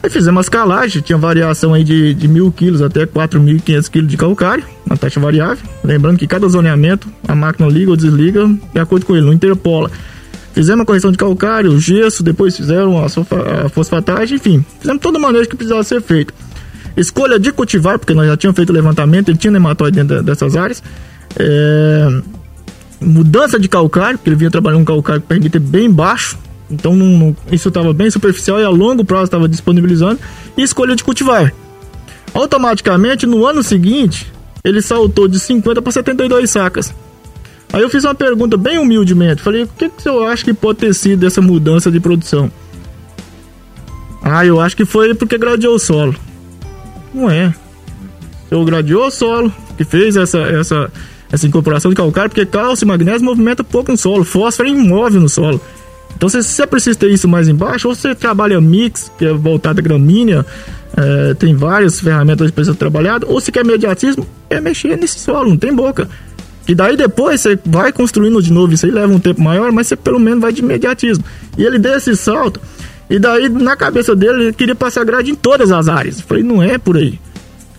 Aí 0.00 0.08
fizemos 0.08 0.36
uma 0.36 0.40
escalagem, 0.40 1.02
tinha 1.02 1.18
variação 1.18 1.74
aí 1.74 1.82
de, 1.82 2.14
de 2.14 2.28
mil 2.28 2.50
quilos 2.52 2.80
até 2.80 3.06
4.500 3.06 3.90
quilos 3.90 4.08
de 4.08 4.16
calcário, 4.16 4.64
taxa 4.96 5.20
variável. 5.20 5.64
Lembrando 5.82 6.18
que 6.18 6.26
cada 6.26 6.48
zoneamento, 6.48 7.08
a 7.26 7.34
máquina 7.34 7.68
liga 7.68 7.90
ou 7.90 7.96
desliga 7.96 8.48
de 8.72 8.80
acordo 8.80 9.06
com 9.06 9.16
ele, 9.16 9.26
não 9.26 9.32
interpola. 9.32 9.90
Fizemos 10.52 10.82
a 10.82 10.86
correção 10.86 11.10
de 11.10 11.16
calcário, 11.16 11.78
gesso, 11.80 12.22
depois 12.22 12.56
fizeram 12.56 13.02
a, 13.02 13.08
fosfatagem, 13.70 14.36
enfim, 14.36 14.64
fizemos 14.80 15.00
toda 15.00 15.18
a 15.18 15.20
maneira 15.20 15.46
que 15.46 15.56
precisava 15.56 15.82
ser 15.82 16.02
feito. 16.02 16.34
Escolha 16.94 17.38
de 17.38 17.50
cultivar, 17.52 17.98
porque 17.98 18.12
nós 18.12 18.26
já 18.26 18.36
tínhamos 18.36 18.56
feito 18.56 18.68
o 18.68 18.72
levantamento, 18.72 19.30
ele 19.30 19.38
tinha 19.38 19.50
nematóide 19.50 19.96
dentro 19.96 20.22
dessas 20.22 20.56
áreas. 20.56 20.82
É... 21.36 22.20
Mudança 23.00 23.58
de 23.58 23.66
calcário, 23.66 24.18
porque 24.18 24.28
ele 24.28 24.36
vinha 24.36 24.50
trabalhando 24.50 24.82
um 24.82 24.84
calcário 24.84 25.22
permite 25.22 25.58
bem 25.58 25.90
baixo, 25.90 26.38
então 26.70 26.94
não, 26.94 27.06
não, 27.06 27.36
isso 27.50 27.68
estava 27.68 27.92
bem 27.92 28.10
superficial 28.10 28.60
e 28.60 28.64
a 28.64 28.68
longo 28.68 29.04
prazo 29.04 29.24
estava 29.24 29.48
disponibilizando. 29.48 30.20
E 30.56 30.62
escolha 30.62 30.94
de 30.94 31.02
cultivar. 31.02 31.52
Automaticamente, 32.34 33.26
no 33.26 33.46
ano 33.46 33.62
seguinte, 33.62 34.32
ele 34.64 34.80
saltou 34.80 35.26
de 35.26 35.38
50 35.38 35.82
para 35.82 35.92
72 35.92 36.50
sacas. 36.50 36.94
Aí 37.72 37.80
eu 37.80 37.88
fiz 37.88 38.04
uma 38.04 38.14
pergunta 38.14 38.56
bem 38.56 38.78
humildemente. 38.78 39.42
Falei, 39.42 39.62
o 39.62 39.68
que, 39.68 39.88
que 39.88 40.08
eu 40.08 40.26
acho 40.26 40.44
que 40.44 40.52
pode 40.52 40.80
ter 40.80 40.94
sido 40.94 41.26
essa 41.26 41.40
mudança 41.40 41.90
de 41.90 41.98
produção? 41.98 42.50
Ah, 44.22 44.44
eu 44.46 44.60
acho 44.60 44.76
que 44.76 44.84
foi 44.84 45.14
porque 45.14 45.38
gradeou 45.38 45.74
o 45.74 45.78
solo. 45.78 46.14
Não 47.12 47.30
é. 47.30 47.52
Eu 48.50 48.64
gradeou 48.64 49.06
o 49.06 49.10
solo, 49.10 49.52
que 49.76 49.84
fez 49.84 50.16
essa, 50.16 50.38
essa, 50.38 50.92
essa 51.30 51.46
incorporação 51.46 51.90
de 51.90 51.96
calcário, 51.96 52.30
porque 52.30 52.44
cálcio 52.44 52.84
e 52.84 52.88
magnésio 52.88 53.24
movimenta 53.24 53.64
pouco 53.64 53.90
no 53.90 53.96
solo, 53.96 54.24
fósforo 54.24 54.68
é 54.68 54.72
imóvel 54.72 55.20
no 55.20 55.28
solo. 55.28 55.60
Então 56.16 56.28
se 56.28 56.42
você 56.42 56.66
precisa 56.66 56.98
ter 56.98 57.10
isso 57.10 57.28
mais 57.28 57.48
embaixo, 57.48 57.88
ou 57.88 57.94
você 57.94 58.14
trabalha 58.14 58.60
mix, 58.60 59.10
que 59.18 59.24
é 59.24 59.32
voltado 59.32 59.80
à 59.80 59.82
gramínea, 59.82 60.46
é, 60.96 61.34
tem 61.34 61.54
várias 61.54 62.00
ferramentas 62.00 62.50
precisa 62.50 62.72
ser 62.72 62.78
trabalhado, 62.78 63.26
ou 63.28 63.40
se 63.40 63.50
quer 63.50 63.64
mediatismo, 63.64 64.26
é 64.50 64.60
mexer 64.60 64.96
nesse 64.96 65.18
solo, 65.18 65.50
não 65.50 65.56
tem 65.56 65.74
boca. 65.74 66.08
E 66.68 66.74
daí 66.74 66.96
depois 66.96 67.40
você 67.40 67.58
vai 67.64 67.92
construindo 67.92 68.40
de 68.40 68.52
novo, 68.52 68.72
isso 68.72 68.86
aí 68.86 68.92
leva 68.92 69.12
um 69.12 69.18
tempo 69.18 69.42
maior, 69.42 69.72
mas 69.72 69.88
você 69.88 69.96
pelo 69.96 70.20
menos 70.20 70.40
vai 70.40 70.52
de 70.52 70.62
mediatismo. 70.62 71.24
E 71.58 71.64
ele 71.64 71.78
deu 71.78 71.96
esse 71.96 72.14
salto, 72.16 72.60
e 73.10 73.18
daí 73.18 73.48
na 73.48 73.76
cabeça 73.76 74.14
dele 74.14 74.44
ele 74.44 74.52
queria 74.52 74.74
passar 74.74 75.04
grade 75.04 75.30
em 75.30 75.34
todas 75.34 75.72
as 75.72 75.88
áreas. 75.88 76.20
Eu 76.20 76.26
falei, 76.26 76.42
não 76.42 76.62
é 76.62 76.78
por 76.78 76.96
aí. 76.96 77.18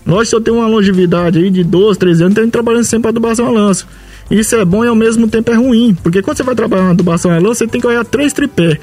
Lógico 0.05 0.29
que 0.31 0.35
eu 0.35 0.41
tenho 0.41 0.57
uma 0.57 0.67
longevidade 0.67 1.39
aí 1.39 1.49
de 1.49 1.63
12, 1.63 1.97
13 1.97 2.23
anos, 2.23 2.35
tenho 2.35 2.51
trabalhando 2.51 2.83
sempre 2.83 3.03
para 3.03 3.09
adubação 3.11 3.47
a 3.47 3.51
lanço. 3.51 3.87
Isso 4.33 4.55
é 4.55 4.65
bom 4.65 4.83
e 4.83 4.87
ao 4.87 4.95
mesmo 4.95 5.27
tempo 5.27 5.51
é 5.51 5.53
ruim, 5.53 5.95
porque 6.01 6.19
quando 6.23 6.37
você 6.37 6.43
vai 6.43 6.55
trabalhar 6.55 6.85
na 6.85 6.89
adubação 6.89 7.39
você 7.41 7.67
tem 7.67 7.79
que 7.79 7.85
olhar 7.85 8.03
três 8.03 8.33
tripé. 8.33 8.79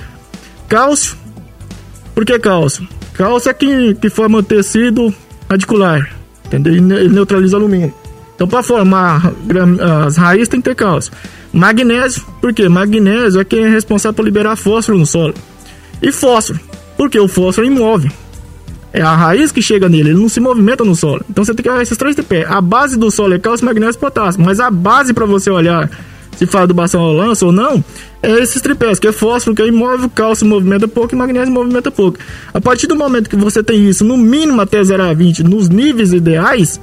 Cálcio. 0.68 1.16
Por 2.14 2.24
que 2.24 2.38
cálcio? 2.38 2.86
Cálcio 3.14 3.50
é 3.50 3.54
que, 3.54 3.94
que 3.96 4.08
forma 4.08 4.44
tecido 4.44 5.12
radicular, 5.50 6.14
entendeu? 6.46 6.74
Ele 6.74 7.08
neutraliza 7.08 7.56
alumínio. 7.56 7.92
Então, 8.36 8.46
para 8.46 8.62
formar 8.62 9.32
as 10.06 10.16
raízes, 10.16 10.48
tem 10.48 10.60
que 10.60 10.68
ter 10.68 10.76
cálcio. 10.76 11.12
Magnésio, 11.52 12.24
por 12.40 12.54
quê? 12.54 12.68
Magnésio 12.68 13.40
é 13.40 13.44
quem 13.44 13.64
é 13.64 13.68
responsável 13.68 14.14
por 14.14 14.24
liberar 14.24 14.54
fósforo 14.54 14.96
no 14.96 15.04
solo. 15.04 15.34
E 16.00 16.12
fósforo, 16.12 16.60
porque 16.96 17.18
o 17.18 17.26
fósforo 17.26 17.66
é. 17.66 18.12
É 18.92 19.03
a 19.03 19.14
raiz 19.14 19.53
que 19.53 19.62
chega 19.62 19.88
nele, 19.88 20.11
ele 20.11 20.20
não 20.20 20.29
se 20.29 20.40
movimenta 20.40 20.85
no 20.85 20.96
solo. 20.96 21.24
Então 21.31 21.44
você 21.44 21.55
tem 21.55 21.62
que 21.62 21.70
olhar 21.70 21.83
esses 21.83 21.96
três 21.96 22.14
tripés. 22.14 22.50
A 22.50 22.61
base 22.61 22.98
do 22.98 23.11
solo 23.11 23.35
é 23.35 23.38
cálcio, 23.38 23.64
magnésio 23.64 23.98
e 23.98 24.00
potássio. 24.00 24.42
Mas 24.42 24.59
a 24.59 24.70
base 24.70 25.14
para 25.14 25.26
você 25.26 25.50
olhar 25.50 25.88
se 26.40 26.46
fala 26.46 26.66
do 26.66 26.72
bastão 26.72 27.03
ao 27.03 27.12
lança 27.12 27.44
ou 27.44 27.53
não, 27.53 27.85
é 28.22 28.31
esses 28.38 28.62
tripés, 28.62 28.98
que 28.98 29.07
é 29.07 29.12
fósforo, 29.12 29.55
que 29.55 29.61
é 29.61 29.66
imóvel, 29.66 30.09
cálcio 30.09 30.46
movimenta 30.46 30.88
pouco 30.88 31.14
e 31.14 31.18
magnésio 31.18 31.53
movimenta 31.53 31.90
pouco. 31.90 32.18
A 32.55 32.59
partir 32.59 32.87
do 32.87 32.96
momento 32.96 33.29
que 33.29 33.37
você 33.37 33.62
tem 33.62 33.87
isso, 33.87 34.07
no 34.07 34.16
mínimo 34.16 34.59
até 34.59 34.83
0 34.83 35.03
a 35.03 35.12
20, 35.12 35.42
nos 35.42 35.68
níveis 35.68 36.14
ideais, 36.14 36.81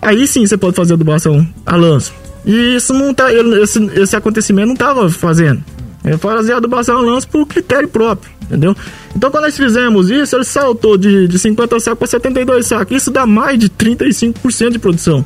aí 0.00 0.26
sim 0.26 0.46
você 0.46 0.56
pode 0.56 0.74
fazer 0.74 0.94
adubação 0.94 1.46
a 1.66 1.76
lanço. 1.76 2.14
E 2.46 2.76
isso 2.76 2.94
não 2.94 3.12
tá, 3.12 3.30
esse, 3.30 3.84
esse 3.94 4.16
acontecimento 4.16 4.68
não 4.68 4.74
estava 4.74 5.10
fazendo. 5.10 5.62
Eu 6.04 6.18
fazia 6.18 6.56
adubação 6.56 6.98
a 6.98 7.02
lanço 7.02 7.28
por 7.28 7.46
critério 7.46 7.88
próprio 7.88 8.38
entendeu? 8.48 8.74
Então 9.14 9.30
quando 9.30 9.44
nós 9.44 9.56
fizemos 9.56 10.10
isso, 10.10 10.34
ele 10.34 10.44
saltou 10.44 10.96
de, 10.96 11.28
de 11.28 11.38
50 11.38 11.78
sacos 11.80 11.98
para 11.98 12.08
72 12.08 12.66
sacos. 12.66 12.96
Isso 12.96 13.10
dá 13.10 13.26
mais 13.26 13.58
de 13.58 13.68
35% 13.68 14.70
de 14.70 14.78
produção. 14.78 15.24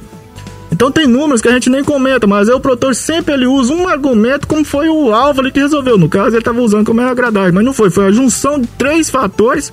Então 0.70 0.90
tem 0.90 1.06
números 1.06 1.40
que 1.40 1.48
a 1.48 1.52
gente 1.52 1.68
nem 1.68 1.84
comenta, 1.84 2.26
mas 2.26 2.48
aí 2.48 2.54
o 2.54 2.60
produtor 2.60 2.94
sempre 2.94 3.34
ele 3.34 3.46
usa 3.46 3.72
um 3.74 3.86
argumento 3.86 4.46
como 4.46 4.64
foi 4.64 4.88
o 4.88 5.12
alvo 5.12 5.40
ali 5.40 5.52
que 5.52 5.60
resolveu. 5.60 5.98
No 5.98 6.08
caso, 6.08 6.30
ele 6.30 6.38
estava 6.38 6.60
usando 6.60 6.86
como 6.86 7.00
é 7.00 7.04
agradável, 7.04 7.52
mas 7.52 7.64
não 7.64 7.74
foi. 7.74 7.90
Foi 7.90 8.06
a 8.06 8.10
junção 8.10 8.58
de 8.58 8.66
três 8.66 9.10
fatores 9.10 9.70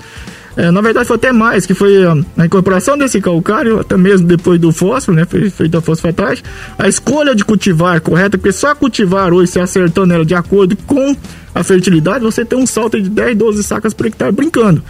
É, 0.60 0.70
na 0.72 0.82
verdade 0.82 1.08
foi 1.08 1.16
até 1.16 1.32
mais, 1.32 1.66
que 1.66 1.74
foi 1.74 2.06
a, 2.06 2.46
incorporação 2.46 2.98
desse 2.98 3.22
calcário, 3.22 3.80
até 3.80 3.96
mesmo 3.96 4.28
depois 4.28 4.60
do 4.60 4.74
fósforo, 4.74 5.16
né? 5.16 5.26
Foi 5.26 5.50
feita 5.50 5.78
a 5.78 5.82
fosfatagem. 5.82 6.44
A 6.78 6.86
escolha 6.86 7.34
de 7.34 7.46
cultivar 7.46 8.02
correta, 8.02 8.38
porque 8.38 8.52
só 8.52 8.76
cultivar 8.76 9.32
hoje, 9.32 9.54
se 9.54 9.60
acertando 9.62 10.14
ela 10.14 10.26
de 10.26 10.36
acordo 10.36 10.76
com 10.86 11.16
a 11.56 11.64
fertilidade, 11.64 12.26
você 12.26 12.44
tem 12.44 12.60
um 12.60 12.68
salto 12.68 13.02
de 13.02 13.10
10, 13.10 13.38
12 13.38 13.64
sacas 13.64 13.94
por 13.94 14.08
hectare 14.08 14.34
brincando. 14.34 14.84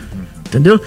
Entendeu? 0.47 0.82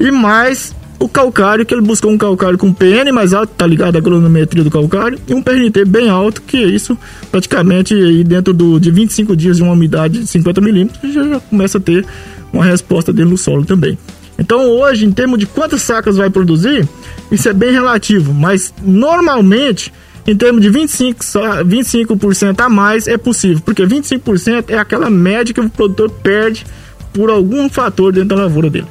E 0.00 0.10
mais 0.10 0.74
o 0.98 1.08
calcário, 1.08 1.64
que 1.64 1.72
ele 1.72 1.82
buscou 1.82 2.10
um 2.10 2.18
calcário 2.18 2.58
com 2.58 2.72
PN 2.72 3.12
mais 3.12 3.32
alto, 3.32 3.52
tá 3.56 3.64
ligado 3.64 3.96
à 3.96 4.02
cronometria 4.02 4.64
do 4.64 4.70
calcário, 4.70 5.16
e 5.28 5.32
um 5.32 5.40
PNT 5.40 5.84
bem 5.84 6.08
alto, 6.08 6.42
que 6.42 6.56
é 6.56 6.66
isso 6.66 6.98
praticamente 7.30 7.94
aí 7.94 8.24
dentro 8.24 8.52
do, 8.52 8.80
de 8.80 8.90
25 8.90 9.36
dias 9.36 9.58
de 9.58 9.62
uma 9.62 9.74
umidade 9.74 10.18
de 10.18 10.26
50 10.26 10.60
milímetros, 10.60 11.12
já, 11.12 11.22
já 11.22 11.38
começa 11.38 11.78
a 11.78 11.80
ter 11.80 12.04
uma 12.52 12.64
resposta 12.64 13.12
dele 13.12 13.30
no 13.30 13.38
solo 13.38 13.64
também. 13.64 13.96
Então 14.38 14.68
hoje, 14.68 15.04
em 15.04 15.12
termos 15.12 15.38
de 15.38 15.46
quantas 15.46 15.82
sacas 15.82 16.16
vai 16.16 16.28
produzir, 16.28 16.88
isso 17.30 17.48
é 17.48 17.52
bem 17.52 17.72
relativo, 17.72 18.34
mas 18.34 18.74
normalmente, 18.82 19.92
em 20.26 20.36
termos 20.36 20.62
de 20.62 20.70
25%, 20.70 21.64
25 21.64 22.18
a 22.58 22.68
mais 22.68 23.06
é 23.06 23.16
possível, 23.16 23.62
porque 23.64 23.82
25% 23.84 24.66
é 24.68 24.78
aquela 24.78 25.10
média 25.10 25.54
que 25.54 25.60
o 25.60 25.70
produtor 25.70 26.10
perde 26.10 26.66
por 27.12 27.30
algum 27.30 27.68
fator 27.68 28.12
dentro 28.12 28.30
da 28.30 28.42
lavoura 28.42 28.68
dele. 28.68 28.88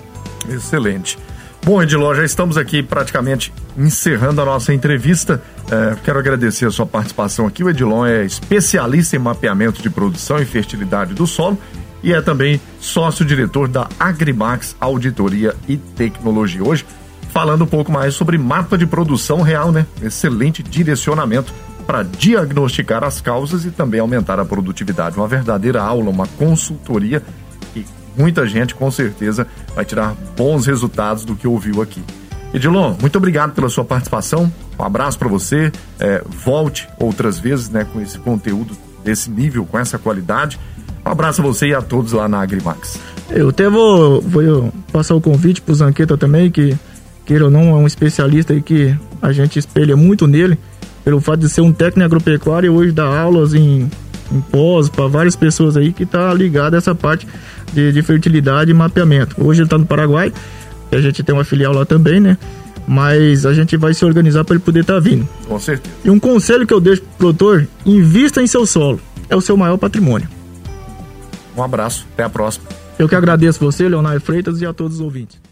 Excelente. 0.50 1.18
Bom, 1.66 1.82
Ediló, 1.82 2.14
já 2.14 2.26
estamos 2.26 2.58
aqui 2.58 2.84
praticamente 2.84 3.54
encerrando 3.78 4.42
a 4.42 4.46
nossa 4.46 4.74
entrevista. 4.74 5.42
É, 5.72 5.96
quero 6.04 6.20
agradecer 6.20 6.66
a 6.66 6.72
sua 6.72 6.86
participação 6.86 7.48
aqui. 7.48 7.64
O 7.64 7.70
Edilon 7.70 8.06
é 8.06 8.26
especialista 8.26 9.16
em 9.16 9.20
mapeamento 9.20 9.82
de 9.82 9.90
produção 9.90 10.40
e 10.40 10.46
fertilidade 10.46 11.14
do 11.14 11.26
solo 11.26 11.58
e 12.04 12.14
é 12.14 12.22
também 12.22 12.60
sócio-diretor 12.80 13.68
da 13.68 13.88
Agrimax 13.98 14.76
Auditoria 14.80 15.56
e 15.68 15.78
Tecnologia. 15.78 16.64
Hoje, 16.64 16.86
falando 17.30 17.64
um 17.64 17.68
pouco 17.68 17.92
mais 17.92 18.14
sobre 18.14 18.38
mapa 18.38 18.78
de 18.78 18.86
produção 18.86 19.42
real, 19.42 19.72
né? 19.72 19.88
Excelente 20.02 20.62
direcionamento 20.62 21.54
para 21.88 22.04
diagnosticar 22.04 23.04
as 23.04 23.22
causas 23.22 23.66
e 23.66 23.72
também 23.72 24.00
aumentar 24.00 24.40
a 24.40 24.46
produtividade. 24.46 25.18
Uma 25.18 25.28
verdadeira 25.28 25.82
aula, 25.82 26.10
uma 26.10 26.28
consultoria 26.28 27.24
que 27.74 27.86
muita 28.18 28.46
gente 28.46 28.76
com 28.76 28.92
certeza 28.92 29.48
vai 29.74 29.86
tirar 29.86 30.14
bons 30.36 30.66
resultados 30.66 31.26
do 31.26 31.36
que 31.36 31.48
ouviu 31.48 31.82
aqui. 31.82 32.04
Edilon, 32.54 32.96
muito 33.02 33.18
obrigado 33.18 33.54
pela 33.54 33.68
sua 33.68 33.84
participação. 33.84 34.52
Um 34.78 34.84
abraço 34.84 35.18
para 35.18 35.28
você. 35.28 35.72
É, 36.00 36.24
volte 36.26 36.88
outras 37.00 37.40
vezes 37.40 37.70
né, 37.70 37.84
com 37.84 38.00
esse 38.00 38.20
conteúdo 38.20 38.78
desse 39.04 39.30
nível, 39.30 39.66
com 39.66 39.78
essa 39.80 39.98
qualidade. 39.98 40.60
Um 41.06 41.10
abraço 41.10 41.42
a 41.42 41.44
você 41.44 41.68
e 41.68 41.74
a 41.74 41.82
todos 41.82 42.14
lá 42.14 42.28
na 42.28 42.42
Agrimax. 42.42 43.00
Eu 43.30 43.50
até 43.50 43.70
vou, 43.70 44.22
vou 44.22 44.74
passar 44.92 45.16
o 45.16 45.22
convite 45.22 45.62
pro 45.62 45.76
Zanqueta 45.76 46.18
também, 46.18 46.50
que, 46.50 46.78
queira 47.26 47.46
ou 47.46 47.52
não, 47.52 47.70
é 47.70 47.74
um 47.74 47.88
especialista 47.88 48.54
aí 48.54 48.62
que 48.62 48.96
a 49.22 49.32
gente 49.32 49.60
espelha 49.60 49.96
muito 49.96 50.28
nele, 50.28 50.58
pelo 51.04 51.20
fato 51.20 51.40
de 51.40 51.50
ser 51.50 51.62
um 51.62 51.72
técnico 51.72 52.06
agropecuário 52.06 52.68
e 52.68 52.70
hoje 52.70 52.92
dá 52.92 53.06
aulas 53.06 53.54
em, 53.54 53.90
em 54.32 54.42
pós 54.52 54.90
para 54.90 55.08
várias 55.08 55.36
pessoas 55.36 55.76
aí 55.76 55.92
que 55.92 56.06
tá 56.06 56.34
ligado 56.34 56.76
a 56.76 56.78
essa 56.78 56.96
parte 56.96 57.28
de, 57.74 57.92
de 57.92 58.02
fertilidade 58.02 58.72
e 58.72 58.74
mapeamento. 58.74 59.36
Hoje 59.44 59.62
ele 59.62 59.70
tá 59.70 59.78
no 59.78 59.86
Paraguai, 59.86 60.32
a 60.92 61.02
gente 61.02 61.24
tem 61.24 61.34
uma 61.34 61.44
filial 61.44 61.74
lá 61.74 61.86
também, 61.86 62.20
né? 62.20 62.38
Mas 62.88 63.46
a 63.46 63.54
gente 63.54 63.78
vai 63.78 63.94
se 63.94 64.04
organizar 64.04 64.44
para 64.44 64.56
ele 64.56 64.64
poder 64.64 64.82
estar 64.82 64.96
tá 64.96 65.00
vindo. 65.00 65.28
Com 65.48 65.58
certeza. 65.58 65.96
E 66.04 66.10
um 66.10 66.20
conselho 66.20 66.68
que 66.68 66.74
eu 66.74 66.82
deixo 66.82 67.02
pro 67.02 67.18
produtor: 67.18 67.68
invista 67.86 68.42
em 68.42 68.48
seu 68.48 68.66
solo. 68.66 69.00
É 69.30 69.36
o 69.36 69.42
seu 69.42 69.56
maior 69.56 69.78
patrimônio. 69.78 70.28
Um 71.56 71.64
abraço, 71.64 72.08
até 72.14 72.24
a 72.24 72.30
próxima. 72.30 72.66
Eu 72.98 73.08
que 73.08 73.16
agradeço 73.16 73.60
você, 73.60 73.88
Leonardo 73.88 74.22
Freitas, 74.22 74.62
e 74.62 74.66
a 74.66 74.74
todos 74.74 74.96
os 74.96 75.02
ouvintes. 75.02 75.43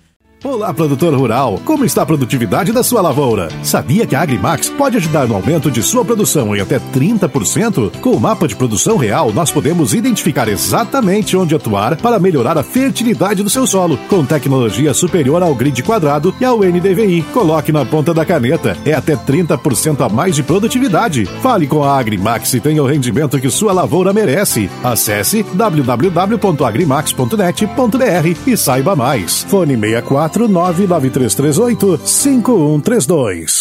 Olá, 0.43 0.73
produtor 0.73 1.13
rural. 1.13 1.61
Como 1.63 1.85
está 1.85 2.01
a 2.01 2.05
produtividade 2.05 2.71
da 2.71 2.81
sua 2.81 2.99
lavoura? 2.99 3.47
Sabia 3.61 4.07
que 4.07 4.15
a 4.15 4.21
Agrimax 4.21 4.69
pode 4.69 4.97
ajudar 4.97 5.27
no 5.27 5.35
aumento 5.35 5.69
de 5.69 5.83
sua 5.83 6.03
produção 6.03 6.55
em 6.55 6.59
até 6.59 6.79
30%? 6.79 7.99
Com 7.99 8.13
o 8.13 8.19
mapa 8.19 8.47
de 8.47 8.55
produção 8.55 8.97
real, 8.97 9.31
nós 9.31 9.51
podemos 9.51 9.93
identificar 9.93 10.47
exatamente 10.47 11.37
onde 11.37 11.53
atuar 11.53 11.95
para 11.95 12.17
melhorar 12.17 12.57
a 12.57 12.63
fertilidade 12.63 13.43
do 13.43 13.51
seu 13.51 13.67
solo, 13.67 13.99
com 14.09 14.25
tecnologia 14.25 14.95
superior 14.95 15.43
ao 15.43 15.53
grid 15.53 15.83
quadrado 15.83 16.33
e 16.41 16.45
ao 16.45 16.61
NDVI. 16.61 17.21
Coloque 17.31 17.71
na 17.71 17.85
ponta 17.85 18.11
da 18.11 18.25
caneta. 18.25 18.75
É 18.83 18.95
até 18.95 19.15
30% 19.15 20.03
a 20.03 20.09
mais 20.09 20.35
de 20.35 20.41
produtividade. 20.41 21.27
Fale 21.43 21.67
com 21.67 21.83
a 21.83 21.99
Agrimax 21.99 22.51
e 22.55 22.59
tenha 22.59 22.81
o 22.81 22.87
rendimento 22.87 23.39
que 23.39 23.51
sua 23.51 23.73
lavoura 23.73 24.11
merece. 24.11 24.71
Acesse 24.83 25.43
www.agrimax.net.br 25.53 28.37
e 28.47 28.57
saiba 28.57 28.95
mais. 28.95 29.43
Fone 29.43 29.77
64 29.77 30.30
99338 30.33 31.97
5132. 32.03 33.47